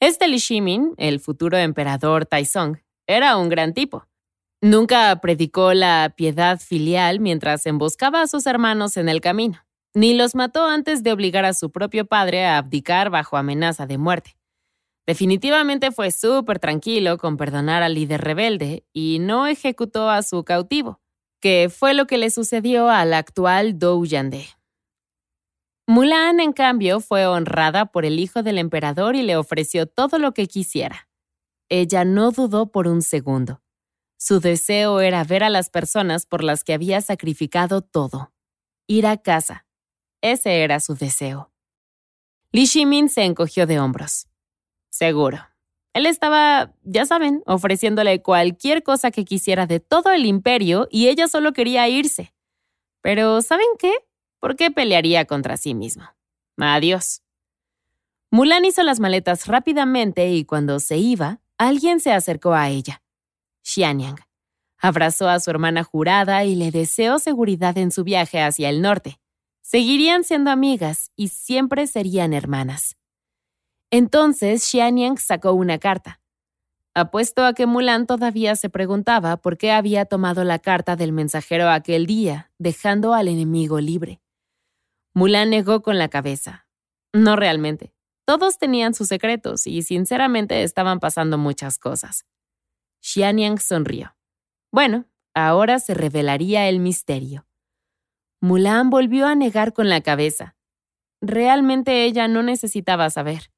[0.00, 4.06] Este Li Shimin, el futuro emperador Taizong, era un gran tipo.
[4.60, 9.64] Nunca predicó la piedad filial mientras emboscaba a sus hermanos en el camino
[9.94, 13.98] ni los mató antes de obligar a su propio padre a abdicar bajo amenaza de
[13.98, 14.36] muerte.
[15.06, 21.00] Definitivamente fue súper tranquilo con perdonar al líder rebelde y no ejecutó a su cautivo,
[21.40, 24.46] que fue lo que le sucedió al actual Dou Yande.
[25.86, 30.32] Mulan, en cambio, fue honrada por el hijo del emperador y le ofreció todo lo
[30.34, 31.08] que quisiera.
[31.68, 33.62] Ella no dudó por un segundo.
[34.16, 38.32] Su deseo era ver a las personas por las que había sacrificado todo.
[38.86, 39.66] Ir a casa,
[40.20, 41.50] ese era su deseo.
[42.52, 44.28] Li Shimin se encogió de hombros.
[44.90, 45.38] Seguro.
[45.92, 51.26] Él estaba, ya saben, ofreciéndole cualquier cosa que quisiera de todo el imperio y ella
[51.26, 52.32] solo quería irse.
[53.02, 53.92] Pero, ¿saben qué?
[54.38, 56.04] ¿Por qué pelearía contra sí mismo?
[56.56, 57.22] Adiós.
[58.30, 63.02] Mulan hizo las maletas rápidamente y cuando se iba, alguien se acercó a ella.
[63.62, 64.18] Xianyang.
[64.78, 69.20] Abrazó a su hermana jurada y le deseó seguridad en su viaje hacia el norte.
[69.60, 72.96] Seguirían siendo amigas y siempre serían hermanas.
[73.90, 76.20] Entonces Xianyang sacó una carta.
[76.94, 81.68] Apuesto a que Mulan todavía se preguntaba por qué había tomado la carta del mensajero
[81.68, 84.20] aquel día, dejando al enemigo libre.
[85.14, 86.66] Mulan negó con la cabeza.
[87.12, 87.92] No realmente.
[88.24, 92.26] Todos tenían sus secretos y sinceramente estaban pasando muchas cosas.
[93.00, 94.14] Xianyang sonrió.
[94.70, 97.46] Bueno, ahora se revelaría el misterio.
[98.40, 100.54] Mulan volvió a negar con la cabeza.
[101.20, 103.50] Realmente ella no necesitaba saber.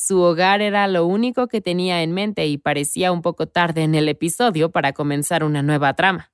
[0.00, 3.96] Su hogar era lo único que tenía en mente y parecía un poco tarde en
[3.96, 6.32] el episodio para comenzar una nueva trama.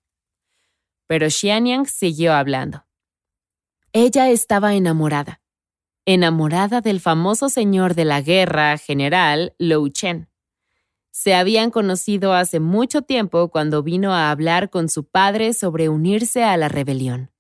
[1.07, 2.85] Pero Xianyang siguió hablando.
[3.95, 5.41] Ella estaba enamorada.
[6.05, 10.29] Enamorada del famoso señor de la guerra, general Lou Chen.
[11.11, 16.45] Se habían conocido hace mucho tiempo cuando vino a hablar con su padre sobre unirse
[16.45, 17.33] a la rebelión.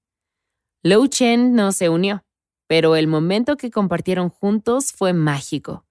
[0.82, 2.24] Lou Chen no se unió,
[2.66, 5.84] pero el momento que compartieron juntos fue mágico.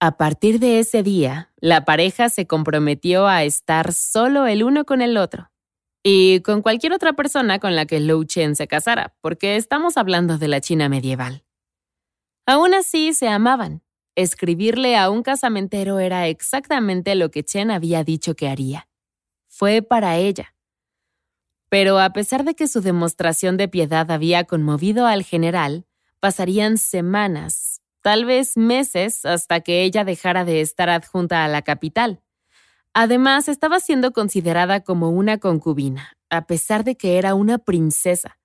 [0.00, 5.02] A partir de ese día, la pareja se comprometió a estar solo el uno con
[5.02, 5.50] el otro.
[6.04, 10.38] Y con cualquier otra persona con la que Lou Chen se casara, porque estamos hablando
[10.38, 11.44] de la China medieval.
[12.46, 13.82] Aún así, se amaban.
[14.14, 18.88] Escribirle a un casamentero era exactamente lo que Chen había dicho que haría.
[19.48, 20.54] Fue para ella,
[21.68, 25.86] pero a pesar de que su demostración de piedad había conmovido al general,
[26.20, 32.22] pasarían semanas, tal vez meses, hasta que ella dejara de estar adjunta a la capital.
[32.94, 38.38] Además, estaba siendo considerada como una concubina, a pesar de que era una princesa.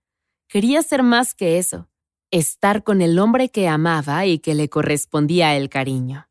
[0.50, 1.88] Quería ser más que eso,
[2.30, 6.28] estar con el hombre que amaba y que le correspondía el cariño.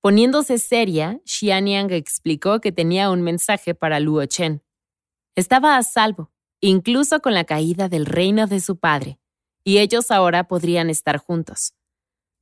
[0.00, 4.62] Poniéndose seria, Xianyang explicó que tenía un mensaje para Luo Chen.
[5.34, 6.30] Estaba a salvo,
[6.60, 9.18] incluso con la caída del reino de su padre,
[9.64, 11.72] y ellos ahora podrían estar juntos.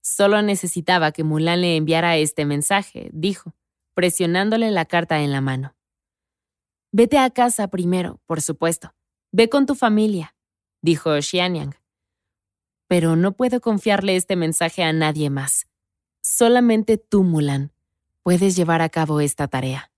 [0.07, 3.55] Solo necesitaba que Mulan le enviara este mensaje, dijo,
[3.95, 5.75] presionándole la carta en la mano.
[6.93, 8.95] Vete a casa primero, por supuesto.
[9.33, 10.37] Ve con tu familia,
[10.83, 11.75] dijo Xianyang.
[12.87, 15.69] Pero no puedo confiarle este mensaje a nadie más.
[16.23, 17.73] Solamente tú, Mulan,
[18.23, 19.91] puedes llevar a cabo esta tarea.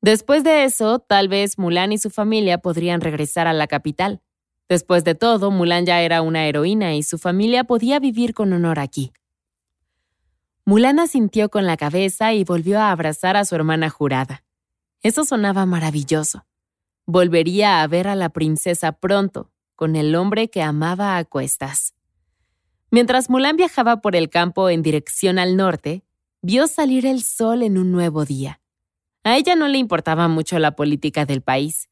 [0.00, 4.22] Después de eso, tal vez Mulan y su familia podrían regresar a la capital.
[4.70, 8.78] Después de todo, Mulan ya era una heroína y su familia podía vivir con honor
[8.78, 9.12] aquí.
[10.64, 14.44] Mulan asintió con la cabeza y volvió a abrazar a su hermana jurada.
[15.02, 16.46] Eso sonaba maravilloso.
[17.04, 21.94] Volvería a ver a la princesa pronto, con el hombre que amaba a cuestas.
[22.92, 26.04] Mientras Mulan viajaba por el campo en dirección al norte,
[26.42, 28.60] vio salir el sol en un nuevo día.
[29.24, 31.88] A ella no le importaba mucho la política del país.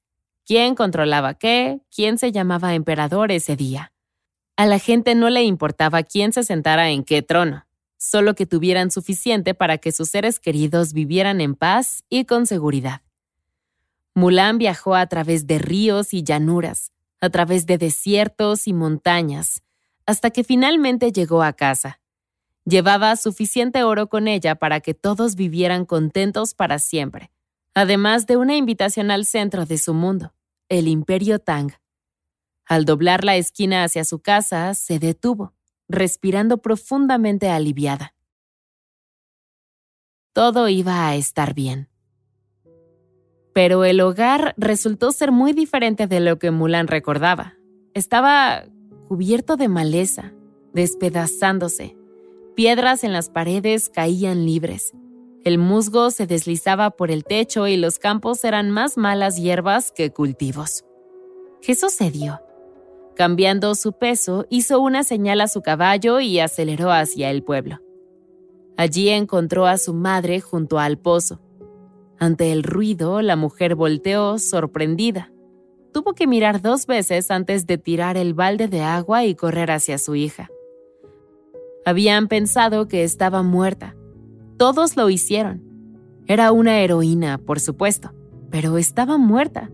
[0.48, 1.82] ¿Quién controlaba qué?
[1.94, 3.92] ¿Quién se llamaba emperador ese día?
[4.56, 7.66] A la gente no le importaba quién se sentara en qué trono,
[7.98, 13.02] solo que tuvieran suficiente para que sus seres queridos vivieran en paz y con seguridad.
[14.14, 19.62] Mulan viajó a través de ríos y llanuras, a través de desiertos y montañas,
[20.06, 22.00] hasta que finalmente llegó a casa.
[22.64, 27.30] Llevaba suficiente oro con ella para que todos vivieran contentos para siempre,
[27.74, 30.32] además de una invitación al centro de su mundo,
[30.68, 31.72] el Imperio Tang.
[32.66, 35.54] Al doblar la esquina hacia su casa, se detuvo,
[35.88, 38.14] respirando profundamente aliviada.
[40.34, 41.88] Todo iba a estar bien.
[43.54, 47.54] Pero el hogar resultó ser muy diferente de lo que Mulan recordaba.
[47.94, 48.64] Estaba
[49.08, 50.32] cubierto de maleza,
[50.74, 51.96] despedazándose.
[52.54, 54.92] Piedras en las paredes caían libres.
[55.44, 60.10] El musgo se deslizaba por el techo y los campos eran más malas hierbas que
[60.10, 60.84] cultivos.
[61.62, 62.40] ¿Qué sucedió?
[63.14, 67.80] Cambiando su peso, hizo una señal a su caballo y aceleró hacia el pueblo.
[68.76, 71.40] Allí encontró a su madre junto al pozo.
[72.18, 75.32] Ante el ruido, la mujer volteó sorprendida.
[75.92, 79.98] Tuvo que mirar dos veces antes de tirar el balde de agua y correr hacia
[79.98, 80.48] su hija.
[81.84, 83.96] Habían pensado que estaba muerta.
[84.58, 85.62] Todos lo hicieron.
[86.26, 88.12] Era una heroína, por supuesto,
[88.50, 89.70] pero estaba muerta.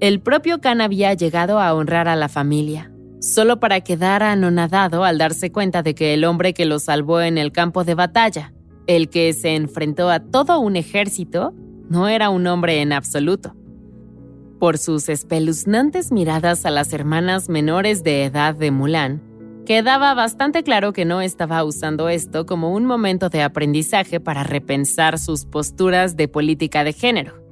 [0.00, 5.18] El propio Khan había llegado a honrar a la familia, solo para quedar anonadado al
[5.18, 8.52] darse cuenta de que el hombre que lo salvó en el campo de batalla,
[8.88, 11.54] el que se enfrentó a todo un ejército,
[11.88, 13.54] no era un hombre en absoluto.
[14.58, 19.22] Por sus espeluznantes miradas a las hermanas menores de edad de Mulan,
[19.64, 25.18] quedaba bastante claro que no estaba usando esto como un momento de aprendizaje para repensar
[25.18, 27.42] sus posturas de política de género.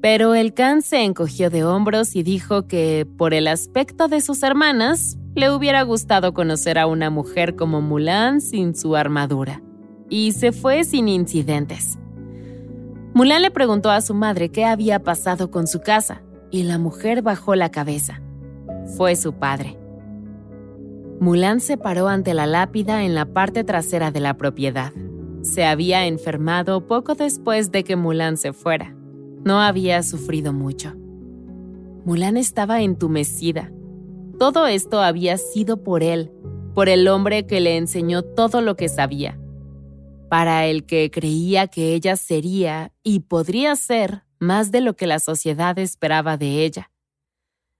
[0.00, 4.42] Pero el Khan se encogió de hombros y dijo que, por el aspecto de sus
[4.42, 9.62] hermanas, le hubiera gustado conocer a una mujer como Mulan sin su armadura.
[10.10, 11.98] Y se fue sin incidentes.
[13.14, 17.22] Mulan le preguntó a su madre qué había pasado con su casa, y la mujer
[17.22, 18.20] bajó la cabeza.
[18.96, 19.78] Fue su padre.
[21.22, 24.92] Mulan se paró ante la lápida en la parte trasera de la propiedad.
[25.42, 28.96] Se había enfermado poco después de que Mulan se fuera.
[29.44, 30.96] No había sufrido mucho.
[32.04, 33.70] Mulan estaba entumecida.
[34.36, 36.32] Todo esto había sido por él,
[36.74, 39.38] por el hombre que le enseñó todo lo que sabía,
[40.28, 45.20] para el que creía que ella sería y podría ser más de lo que la
[45.20, 46.90] sociedad esperaba de ella.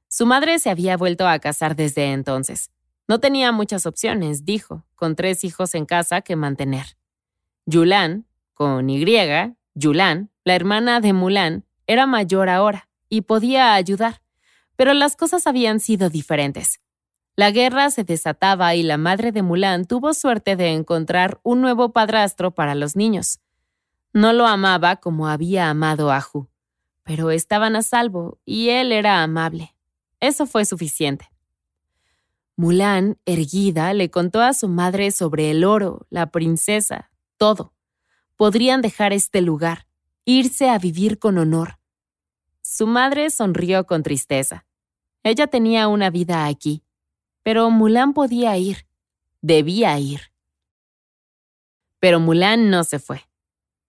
[0.07, 2.71] Su madre se había vuelto a casar desde entonces.
[3.13, 6.97] No tenía muchas opciones, dijo, con tres hijos en casa que mantener.
[7.67, 9.05] Yulan, con Y,
[9.75, 14.23] Yulan, la hermana de Mulan, era mayor ahora y podía ayudar,
[14.77, 16.81] pero las cosas habían sido diferentes.
[17.37, 21.93] La guerra se desataba y la madre de Mulan tuvo suerte de encontrar un nuevo
[21.93, 23.41] padrastro para los niños.
[24.15, 26.27] No lo amaba como había amado a
[27.03, 29.77] pero estaban a salvo y él era amable.
[30.19, 31.32] Eso fue suficiente.
[32.57, 37.73] Mulan, erguida, le contó a su madre sobre el oro, la princesa, todo
[38.43, 39.87] podrían dejar este lugar,
[40.25, 41.79] irse a vivir con honor.
[42.61, 44.67] Su madre sonrió con tristeza.
[45.23, 46.83] Ella tenía una vida aquí,
[47.45, 48.89] pero Mulan podía ir,
[49.43, 50.33] debía ir.
[52.01, 53.29] Pero Mulan no se fue.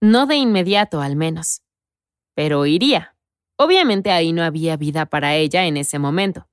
[0.02, 1.64] No de inmediato, al menos.
[2.36, 3.16] Pero iría.
[3.56, 6.48] Obviamente ahí no había vida para ella en ese momento.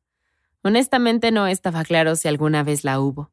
[0.63, 3.31] Honestamente no estaba claro si alguna vez la hubo.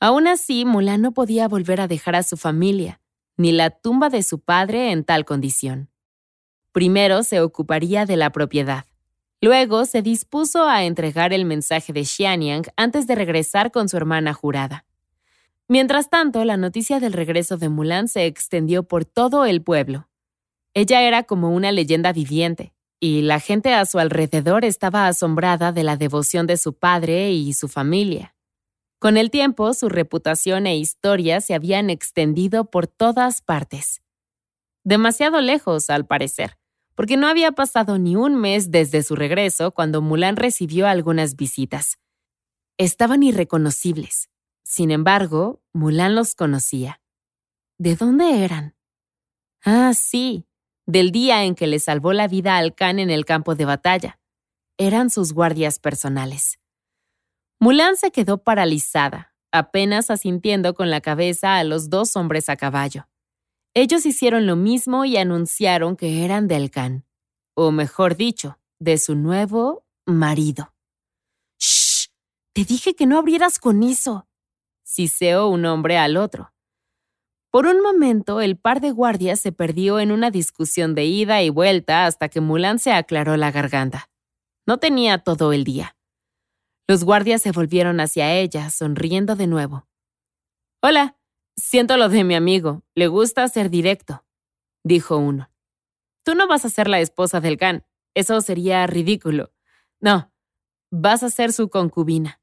[0.00, 3.00] Aún así, Mulan no podía volver a dejar a su familia,
[3.36, 5.90] ni la tumba de su padre en tal condición.
[6.72, 8.84] Primero se ocuparía de la propiedad.
[9.40, 14.32] Luego se dispuso a entregar el mensaje de Xianyang antes de regresar con su hermana
[14.32, 14.86] jurada.
[15.68, 20.08] Mientras tanto, la noticia del regreso de Mulan se extendió por todo el pueblo.
[20.74, 22.72] Ella era como una leyenda viviente,
[23.04, 27.52] y la gente a su alrededor estaba asombrada de la devoción de su padre y
[27.52, 28.36] su familia.
[29.00, 34.02] Con el tiempo, su reputación e historia se habían extendido por todas partes.
[34.84, 36.58] Demasiado lejos, al parecer,
[36.94, 41.98] porque no había pasado ni un mes desde su regreso cuando Mulan recibió algunas visitas.
[42.78, 44.30] Estaban irreconocibles.
[44.62, 47.00] Sin embargo, Mulan los conocía.
[47.78, 48.76] ¿De dónde eran?
[49.64, 50.46] Ah, sí,
[50.86, 54.18] del día en que le salvó la vida al Khan en el campo de batalla.
[54.78, 56.58] Eran sus guardias personales.
[57.60, 63.08] Mulan se quedó paralizada, apenas asintiendo con la cabeza a los dos hombres a caballo.
[63.74, 67.06] Ellos hicieron lo mismo y anunciaron que eran del Khan,
[67.54, 70.74] o mejor dicho, de su nuevo marido.
[71.58, 72.08] ¡Shh!
[72.52, 74.26] Te dije que no abrieras con eso.
[74.82, 76.51] Siseó un hombre al otro.
[77.52, 81.50] Por un momento, el par de guardias se perdió en una discusión de ida y
[81.50, 84.10] vuelta hasta que Mulan se aclaró la garganta.
[84.66, 85.94] No tenía todo el día.
[86.88, 89.86] Los guardias se volvieron hacia ella, sonriendo de nuevo.
[90.80, 91.18] Hola,
[91.54, 92.84] siento lo de mi amigo.
[92.94, 94.24] Le gusta ser directo,
[94.82, 95.50] dijo uno.
[96.24, 97.84] Tú no vas a ser la esposa del Khan.
[98.14, 99.52] Eso sería ridículo.
[100.00, 100.32] No,
[100.90, 102.40] vas a ser su concubina.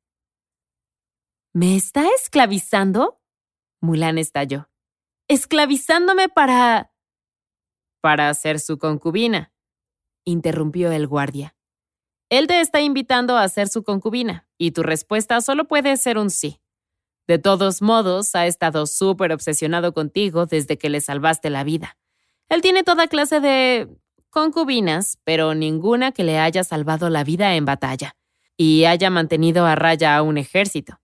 [1.52, 3.20] ¿Me está esclavizando?
[3.82, 4.69] Mulan estalló.
[5.30, 6.92] ¿Esclavizándome para...
[8.02, 9.54] para ser su concubina?
[10.26, 11.56] interrumpió el guardia.
[12.30, 16.30] Él te está invitando a ser su concubina, y tu respuesta solo puede ser un
[16.30, 16.62] sí.
[17.28, 21.96] De todos modos, ha estado súper obsesionado contigo desde que le salvaste la vida.
[22.50, 23.88] Él tiene toda clase de
[24.32, 28.16] concubinas, pero ninguna que le haya salvado la vida en batalla
[28.58, 31.00] y haya mantenido a raya a un ejército.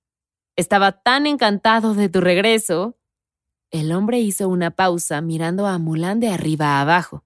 [0.56, 2.98] Estaba tan encantado de tu regreso.
[3.76, 7.26] El hombre hizo una pausa mirando a Mulan de arriba a abajo.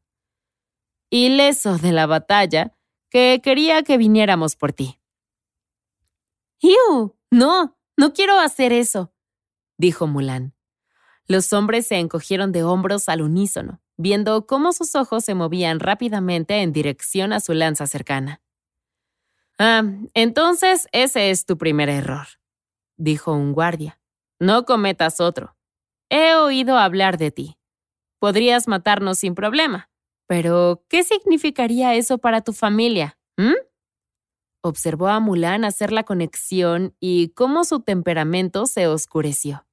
[1.12, 2.76] Ileso de la batalla,
[3.12, 5.00] que quería que viniéramos por ti.
[6.60, 7.16] ¡Iu!
[7.30, 9.14] No, no quiero hacer eso,
[9.78, 10.56] dijo Mulan.
[11.28, 16.64] Los hombres se encogieron de hombros al unísono, viendo cómo sus ojos se movían rápidamente
[16.64, 18.42] en dirección a su lanza cercana.
[19.60, 19.84] Ah,
[20.16, 22.26] entonces ese es tu primer error,
[22.98, 24.00] dijo un guardia.
[24.40, 25.59] No cometas otro.
[26.10, 27.58] He oído hablar de ti.
[28.20, 29.90] Podrías matarnos sin problema.
[30.28, 33.18] Pero, ¿qué significaría eso para tu familia?
[33.38, 33.56] ¿Mm?
[34.62, 39.66] Observó a Mulan hacer la conexión y cómo su temperamento se oscureció.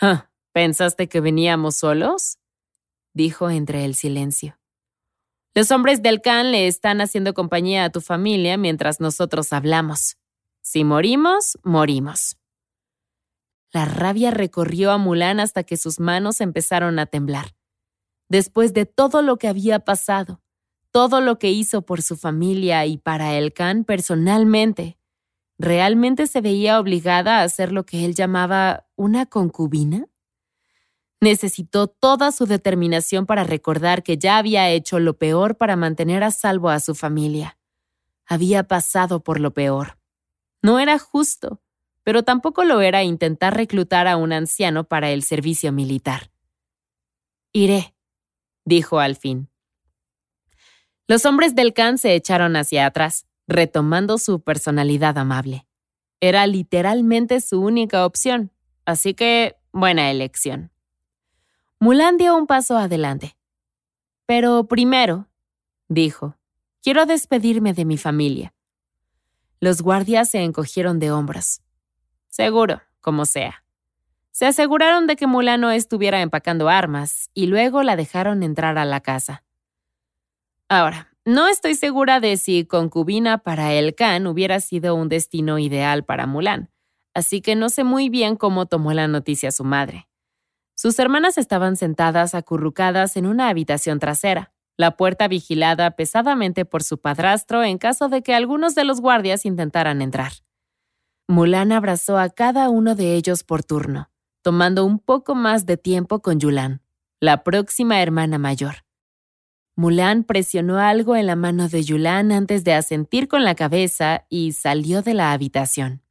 [0.00, 2.38] Ah, ¿Pensaste que veníamos solos?
[3.14, 4.58] dijo entre el silencio.
[5.54, 10.16] Los hombres del Khan le están haciendo compañía a tu familia mientras nosotros hablamos.
[10.62, 12.36] Si morimos, morimos.
[13.72, 17.54] La rabia recorrió a Mulan hasta que sus manos empezaron a temblar
[18.32, 20.40] después de todo lo que había pasado,
[20.90, 24.98] todo lo que hizo por su familia y para el Khan personalmente,
[25.58, 30.06] ¿realmente se veía obligada a hacer lo que él llamaba una concubina?
[31.20, 36.30] Necesitó toda su determinación para recordar que ya había hecho lo peor para mantener a
[36.30, 37.58] salvo a su familia.
[38.24, 39.98] Había pasado por lo peor.
[40.62, 41.61] No era justo,
[42.04, 46.30] pero tampoco lo era intentar reclutar a un anciano para el servicio militar.
[47.52, 47.94] Iré,
[48.64, 49.48] dijo al fin.
[51.06, 55.66] Los hombres del Khan se echaron hacia atrás, retomando su personalidad amable.
[56.20, 58.52] Era literalmente su única opción,
[58.84, 60.70] así que buena elección.
[61.80, 63.36] Mulan dio un paso adelante.
[64.26, 65.28] Pero primero,
[65.88, 66.36] dijo,
[66.80, 68.54] quiero despedirme de mi familia.
[69.60, 71.60] Los guardias se encogieron de hombros.
[72.32, 73.62] Seguro, como sea.
[74.30, 78.86] Se aseguraron de que Mulan no estuviera empacando armas y luego la dejaron entrar a
[78.86, 79.44] la casa.
[80.66, 86.06] Ahora, no estoy segura de si concubina para el Khan hubiera sido un destino ideal
[86.06, 86.70] para Mulan,
[87.12, 90.08] así que no sé muy bien cómo tomó la noticia su madre.
[90.74, 96.96] Sus hermanas estaban sentadas acurrucadas en una habitación trasera, la puerta vigilada pesadamente por su
[96.96, 100.32] padrastro en caso de que algunos de los guardias intentaran entrar.
[101.32, 104.12] Mulan abrazó a cada uno de ellos por turno
[104.42, 106.82] tomando un poco más de tiempo con Yulan,
[107.20, 108.84] la próxima hermana mayor.
[109.76, 114.52] Mulan presionó algo en la mano de Yulan antes de asentir con la cabeza y
[114.52, 116.02] salió de la habitación.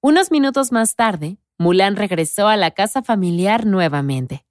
[0.00, 4.44] Unos minutos más tarde, Mulan regresó a la casa familiar nuevamente.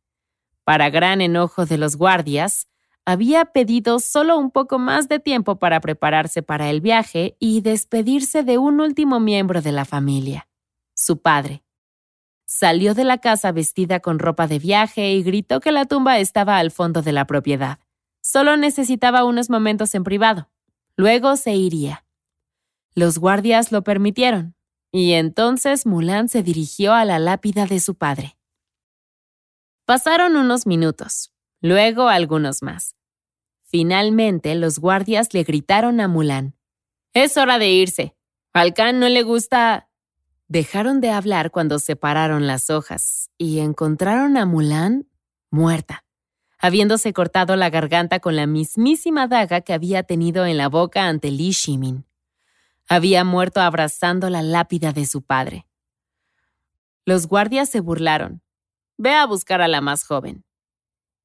[0.63, 2.69] Para gran enojo de los guardias,
[3.05, 8.43] había pedido solo un poco más de tiempo para prepararse para el viaje y despedirse
[8.43, 10.47] de un último miembro de la familia,
[10.93, 11.63] su padre.
[12.45, 16.57] Salió de la casa vestida con ropa de viaje y gritó que la tumba estaba
[16.57, 17.79] al fondo de la propiedad.
[18.21, 20.49] Solo necesitaba unos momentos en privado.
[20.95, 22.05] Luego se iría.
[22.95, 24.55] Los guardias lo permitieron,
[24.91, 28.37] y entonces Mulan se dirigió a la lápida de su padre.
[29.85, 31.32] Pasaron unos minutos,
[31.63, 32.95] luego algunos más.
[33.63, 36.55] Finalmente los guardias le gritaron a Mulan.
[37.13, 38.15] Es hora de irse.
[38.51, 39.89] Al Khan no le gusta...
[40.49, 45.07] Dejaron de hablar cuando separaron las hojas y encontraron a Mulan
[45.49, 46.03] muerta,
[46.59, 51.31] habiéndose cortado la garganta con la mismísima daga que había tenido en la boca ante
[51.31, 52.05] Li Shimin.
[52.89, 55.65] Había muerto abrazando la lápida de su padre.
[57.05, 58.43] Los guardias se burlaron.
[58.97, 60.43] Ve a buscar a la más joven.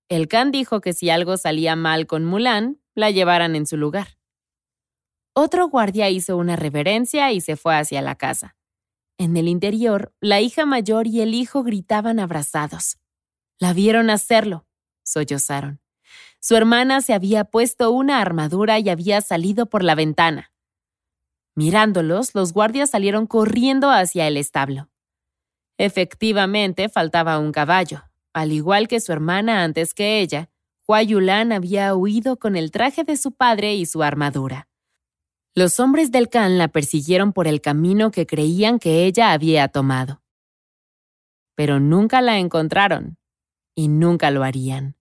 [0.09, 4.19] El Khan dijo que si algo salía mal con Mulan, la llevaran en su lugar.
[5.35, 8.57] Otro guardia hizo una reverencia y se fue hacia la casa.
[9.19, 12.99] En el interior, la hija mayor y el hijo gritaban abrazados.
[13.59, 14.67] La vieron hacerlo,
[15.05, 15.81] sollozaron.
[16.41, 20.53] Su hermana se había puesto una armadura y había salido por la ventana.
[21.55, 24.89] Mirándolos, los guardias salieron corriendo hacia el establo.
[25.77, 28.08] Efectivamente, faltaba un caballo.
[28.39, 30.49] Al igual que su hermana antes que ella,
[30.87, 34.69] Hua Yulan había huido con el traje de su padre y su armadura.
[35.57, 40.23] Los hombres del Khan la persiguieron por el camino que creían que ella había tomado.
[41.57, 43.19] Pero nunca la encontraron
[43.75, 44.95] y nunca lo harían.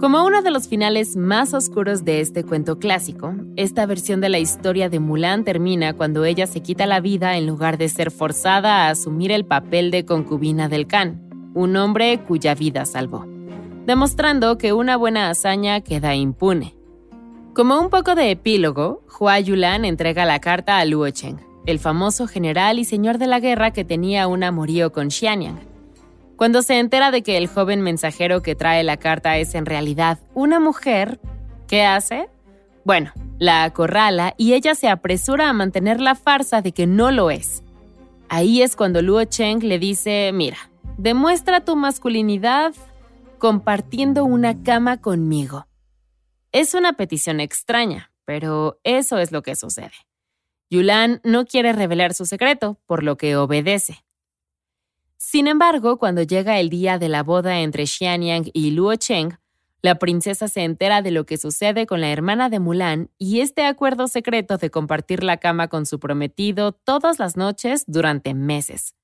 [0.00, 4.40] Como uno de los finales más oscuros de este cuento clásico, esta versión de la
[4.40, 8.86] historia de Mulan termina cuando ella se quita la vida en lugar de ser forzada
[8.86, 11.25] a asumir el papel de concubina del Khan,
[11.56, 13.26] un hombre cuya vida salvó,
[13.84, 16.76] demostrando que una buena hazaña queda impune.
[17.52, 22.28] Como un poco de epílogo, Hua Yulan entrega la carta a Luo Cheng, el famoso
[22.28, 25.58] general y señor de la guerra que tenía un amorío con Xianyang
[26.36, 30.18] cuando se entera de que el joven mensajero que trae la carta es en realidad
[30.34, 31.18] una mujer,
[31.66, 32.28] ¿qué hace?
[32.84, 37.30] Bueno, la acorrala y ella se apresura a mantener la farsa de que no lo
[37.30, 37.62] es.
[38.28, 40.58] Ahí es cuando Luo Cheng le dice, mira,
[40.98, 42.74] demuestra tu masculinidad
[43.38, 45.66] compartiendo una cama conmigo.
[46.52, 49.92] Es una petición extraña, pero eso es lo que sucede.
[50.70, 54.04] Yulan no quiere revelar su secreto, por lo que obedece.
[55.16, 59.38] Sin embargo, cuando llega el día de la boda entre Xianyang y Luo Cheng,
[59.82, 63.64] la princesa se entera de lo que sucede con la hermana de Mulan y este
[63.64, 68.96] acuerdo secreto de compartir la cama con su prometido todas las noches durante meses.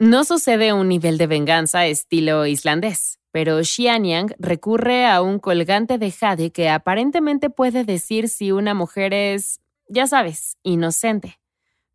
[0.00, 6.10] No sucede un nivel de venganza estilo islandés, pero Xianyang recurre a un colgante de
[6.10, 11.38] jade que aparentemente puede decir si una mujer es, ya sabes, inocente.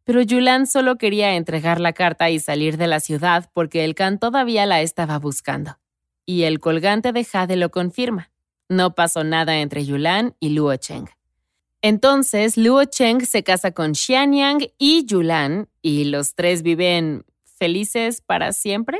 [0.03, 4.20] Pero Yulan solo quería entregar la carta y salir de la ciudad porque el Khan
[4.20, 5.80] todavía la estaba buscando.
[6.28, 8.32] Y el colgante de Jade lo confirma.
[8.70, 11.10] No pasó nada entre Yulan y Luo Cheng.
[11.82, 17.26] Entonces, Luo Cheng se casa con Xianyang y Yulan y los tres viven
[17.56, 18.99] felices para siempre.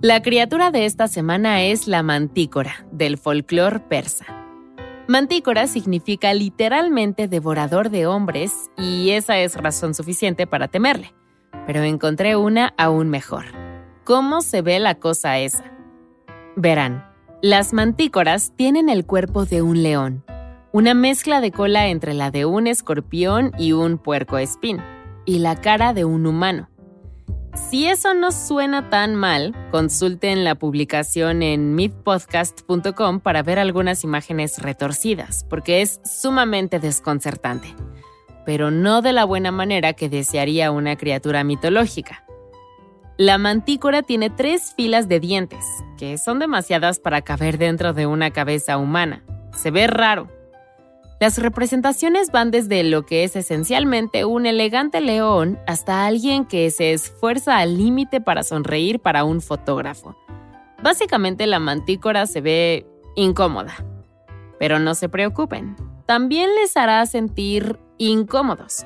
[0.00, 4.26] La criatura de esta semana es la mantícora del folclore persa.
[5.08, 11.12] Mantícora significa literalmente devorador de hombres y esa es razón suficiente para temerle.
[11.66, 13.44] Pero encontré una aún mejor.
[14.04, 15.64] ¿Cómo se ve la cosa esa?
[16.56, 17.04] Verán,
[17.40, 20.24] las mantícoras tienen el cuerpo de un león,
[20.72, 24.80] una mezcla de cola entre la de un escorpión y un puerco espín,
[25.24, 26.68] y la cara de un humano.
[27.54, 34.58] Si eso no suena tan mal, consulten la publicación en midpodcast.com para ver algunas imágenes
[34.58, 37.74] retorcidas, porque es sumamente desconcertante,
[38.46, 42.24] pero no de la buena manera que desearía una criatura mitológica.
[43.18, 45.64] La mantícora tiene tres filas de dientes,
[45.98, 49.22] que son demasiadas para caber dentro de una cabeza humana.
[49.54, 50.28] Se ve raro,
[51.22, 56.92] las representaciones van desde lo que es esencialmente un elegante león hasta alguien que se
[56.92, 60.16] esfuerza al límite para sonreír para un fotógrafo.
[60.82, 63.72] Básicamente la mantícora se ve incómoda.
[64.58, 68.84] Pero no se preocupen, también les hará sentir incómodos,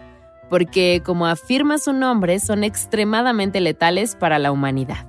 [0.50, 5.06] porque como afirma su nombre son extremadamente letales para la humanidad.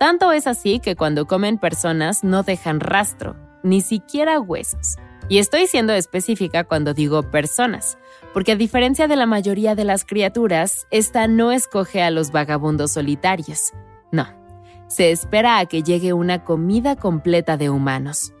[0.00, 4.96] Tanto es así que cuando comen personas no dejan rastro, ni siquiera huesos.
[5.28, 7.98] Y estoy siendo específica cuando digo personas,
[8.32, 12.92] porque a diferencia de la mayoría de las criaturas, esta no escoge a los vagabundos
[12.92, 13.72] solitarios.
[14.12, 14.28] No,
[14.86, 18.32] se espera a que llegue una comida completa de humanos.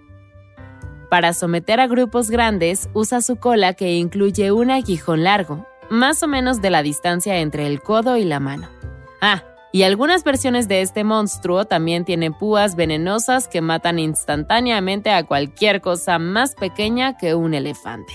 [1.10, 6.28] Para someter a grupos grandes, usa su cola que incluye un aguijón largo, más o
[6.28, 8.68] menos de la distancia entre el codo y la mano.
[9.20, 15.24] Ah, y algunas versiones de este monstruo también tienen púas venenosas que matan instantáneamente a
[15.24, 18.12] cualquier cosa más pequeña que un elefante.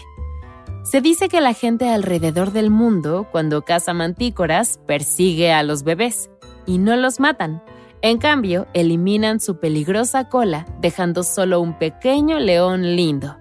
[0.84, 6.32] Se dice que la gente alrededor del mundo, cuando caza mantícoras, persigue a los bebés
[6.66, 7.62] y no los matan.
[8.02, 13.38] En cambio, eliminan su peligrosa cola, dejando solo un pequeño león lindo,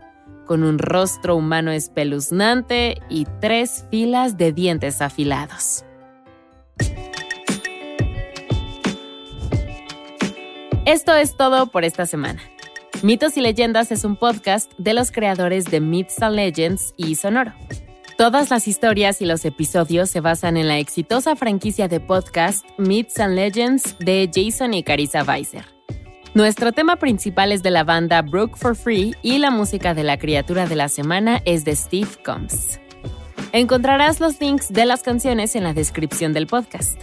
[0.46, 5.84] con un rostro humano espeluznante y tres filas de dientes afilados.
[10.87, 12.41] Esto es todo por esta semana.
[13.03, 17.53] Mitos y Leyendas es un podcast de los creadores de Myths and Legends y Sonoro.
[18.16, 23.20] Todas las historias y los episodios se basan en la exitosa franquicia de podcast Myths
[23.20, 25.66] and Legends de Jason y Carissa Weiser.
[26.33, 30.18] Nuestro tema principal es de la banda Broke for Free y la música de la
[30.18, 32.81] criatura de la semana es de Steve Combs.
[33.53, 37.03] Encontrarás los links de las canciones en la descripción del podcast.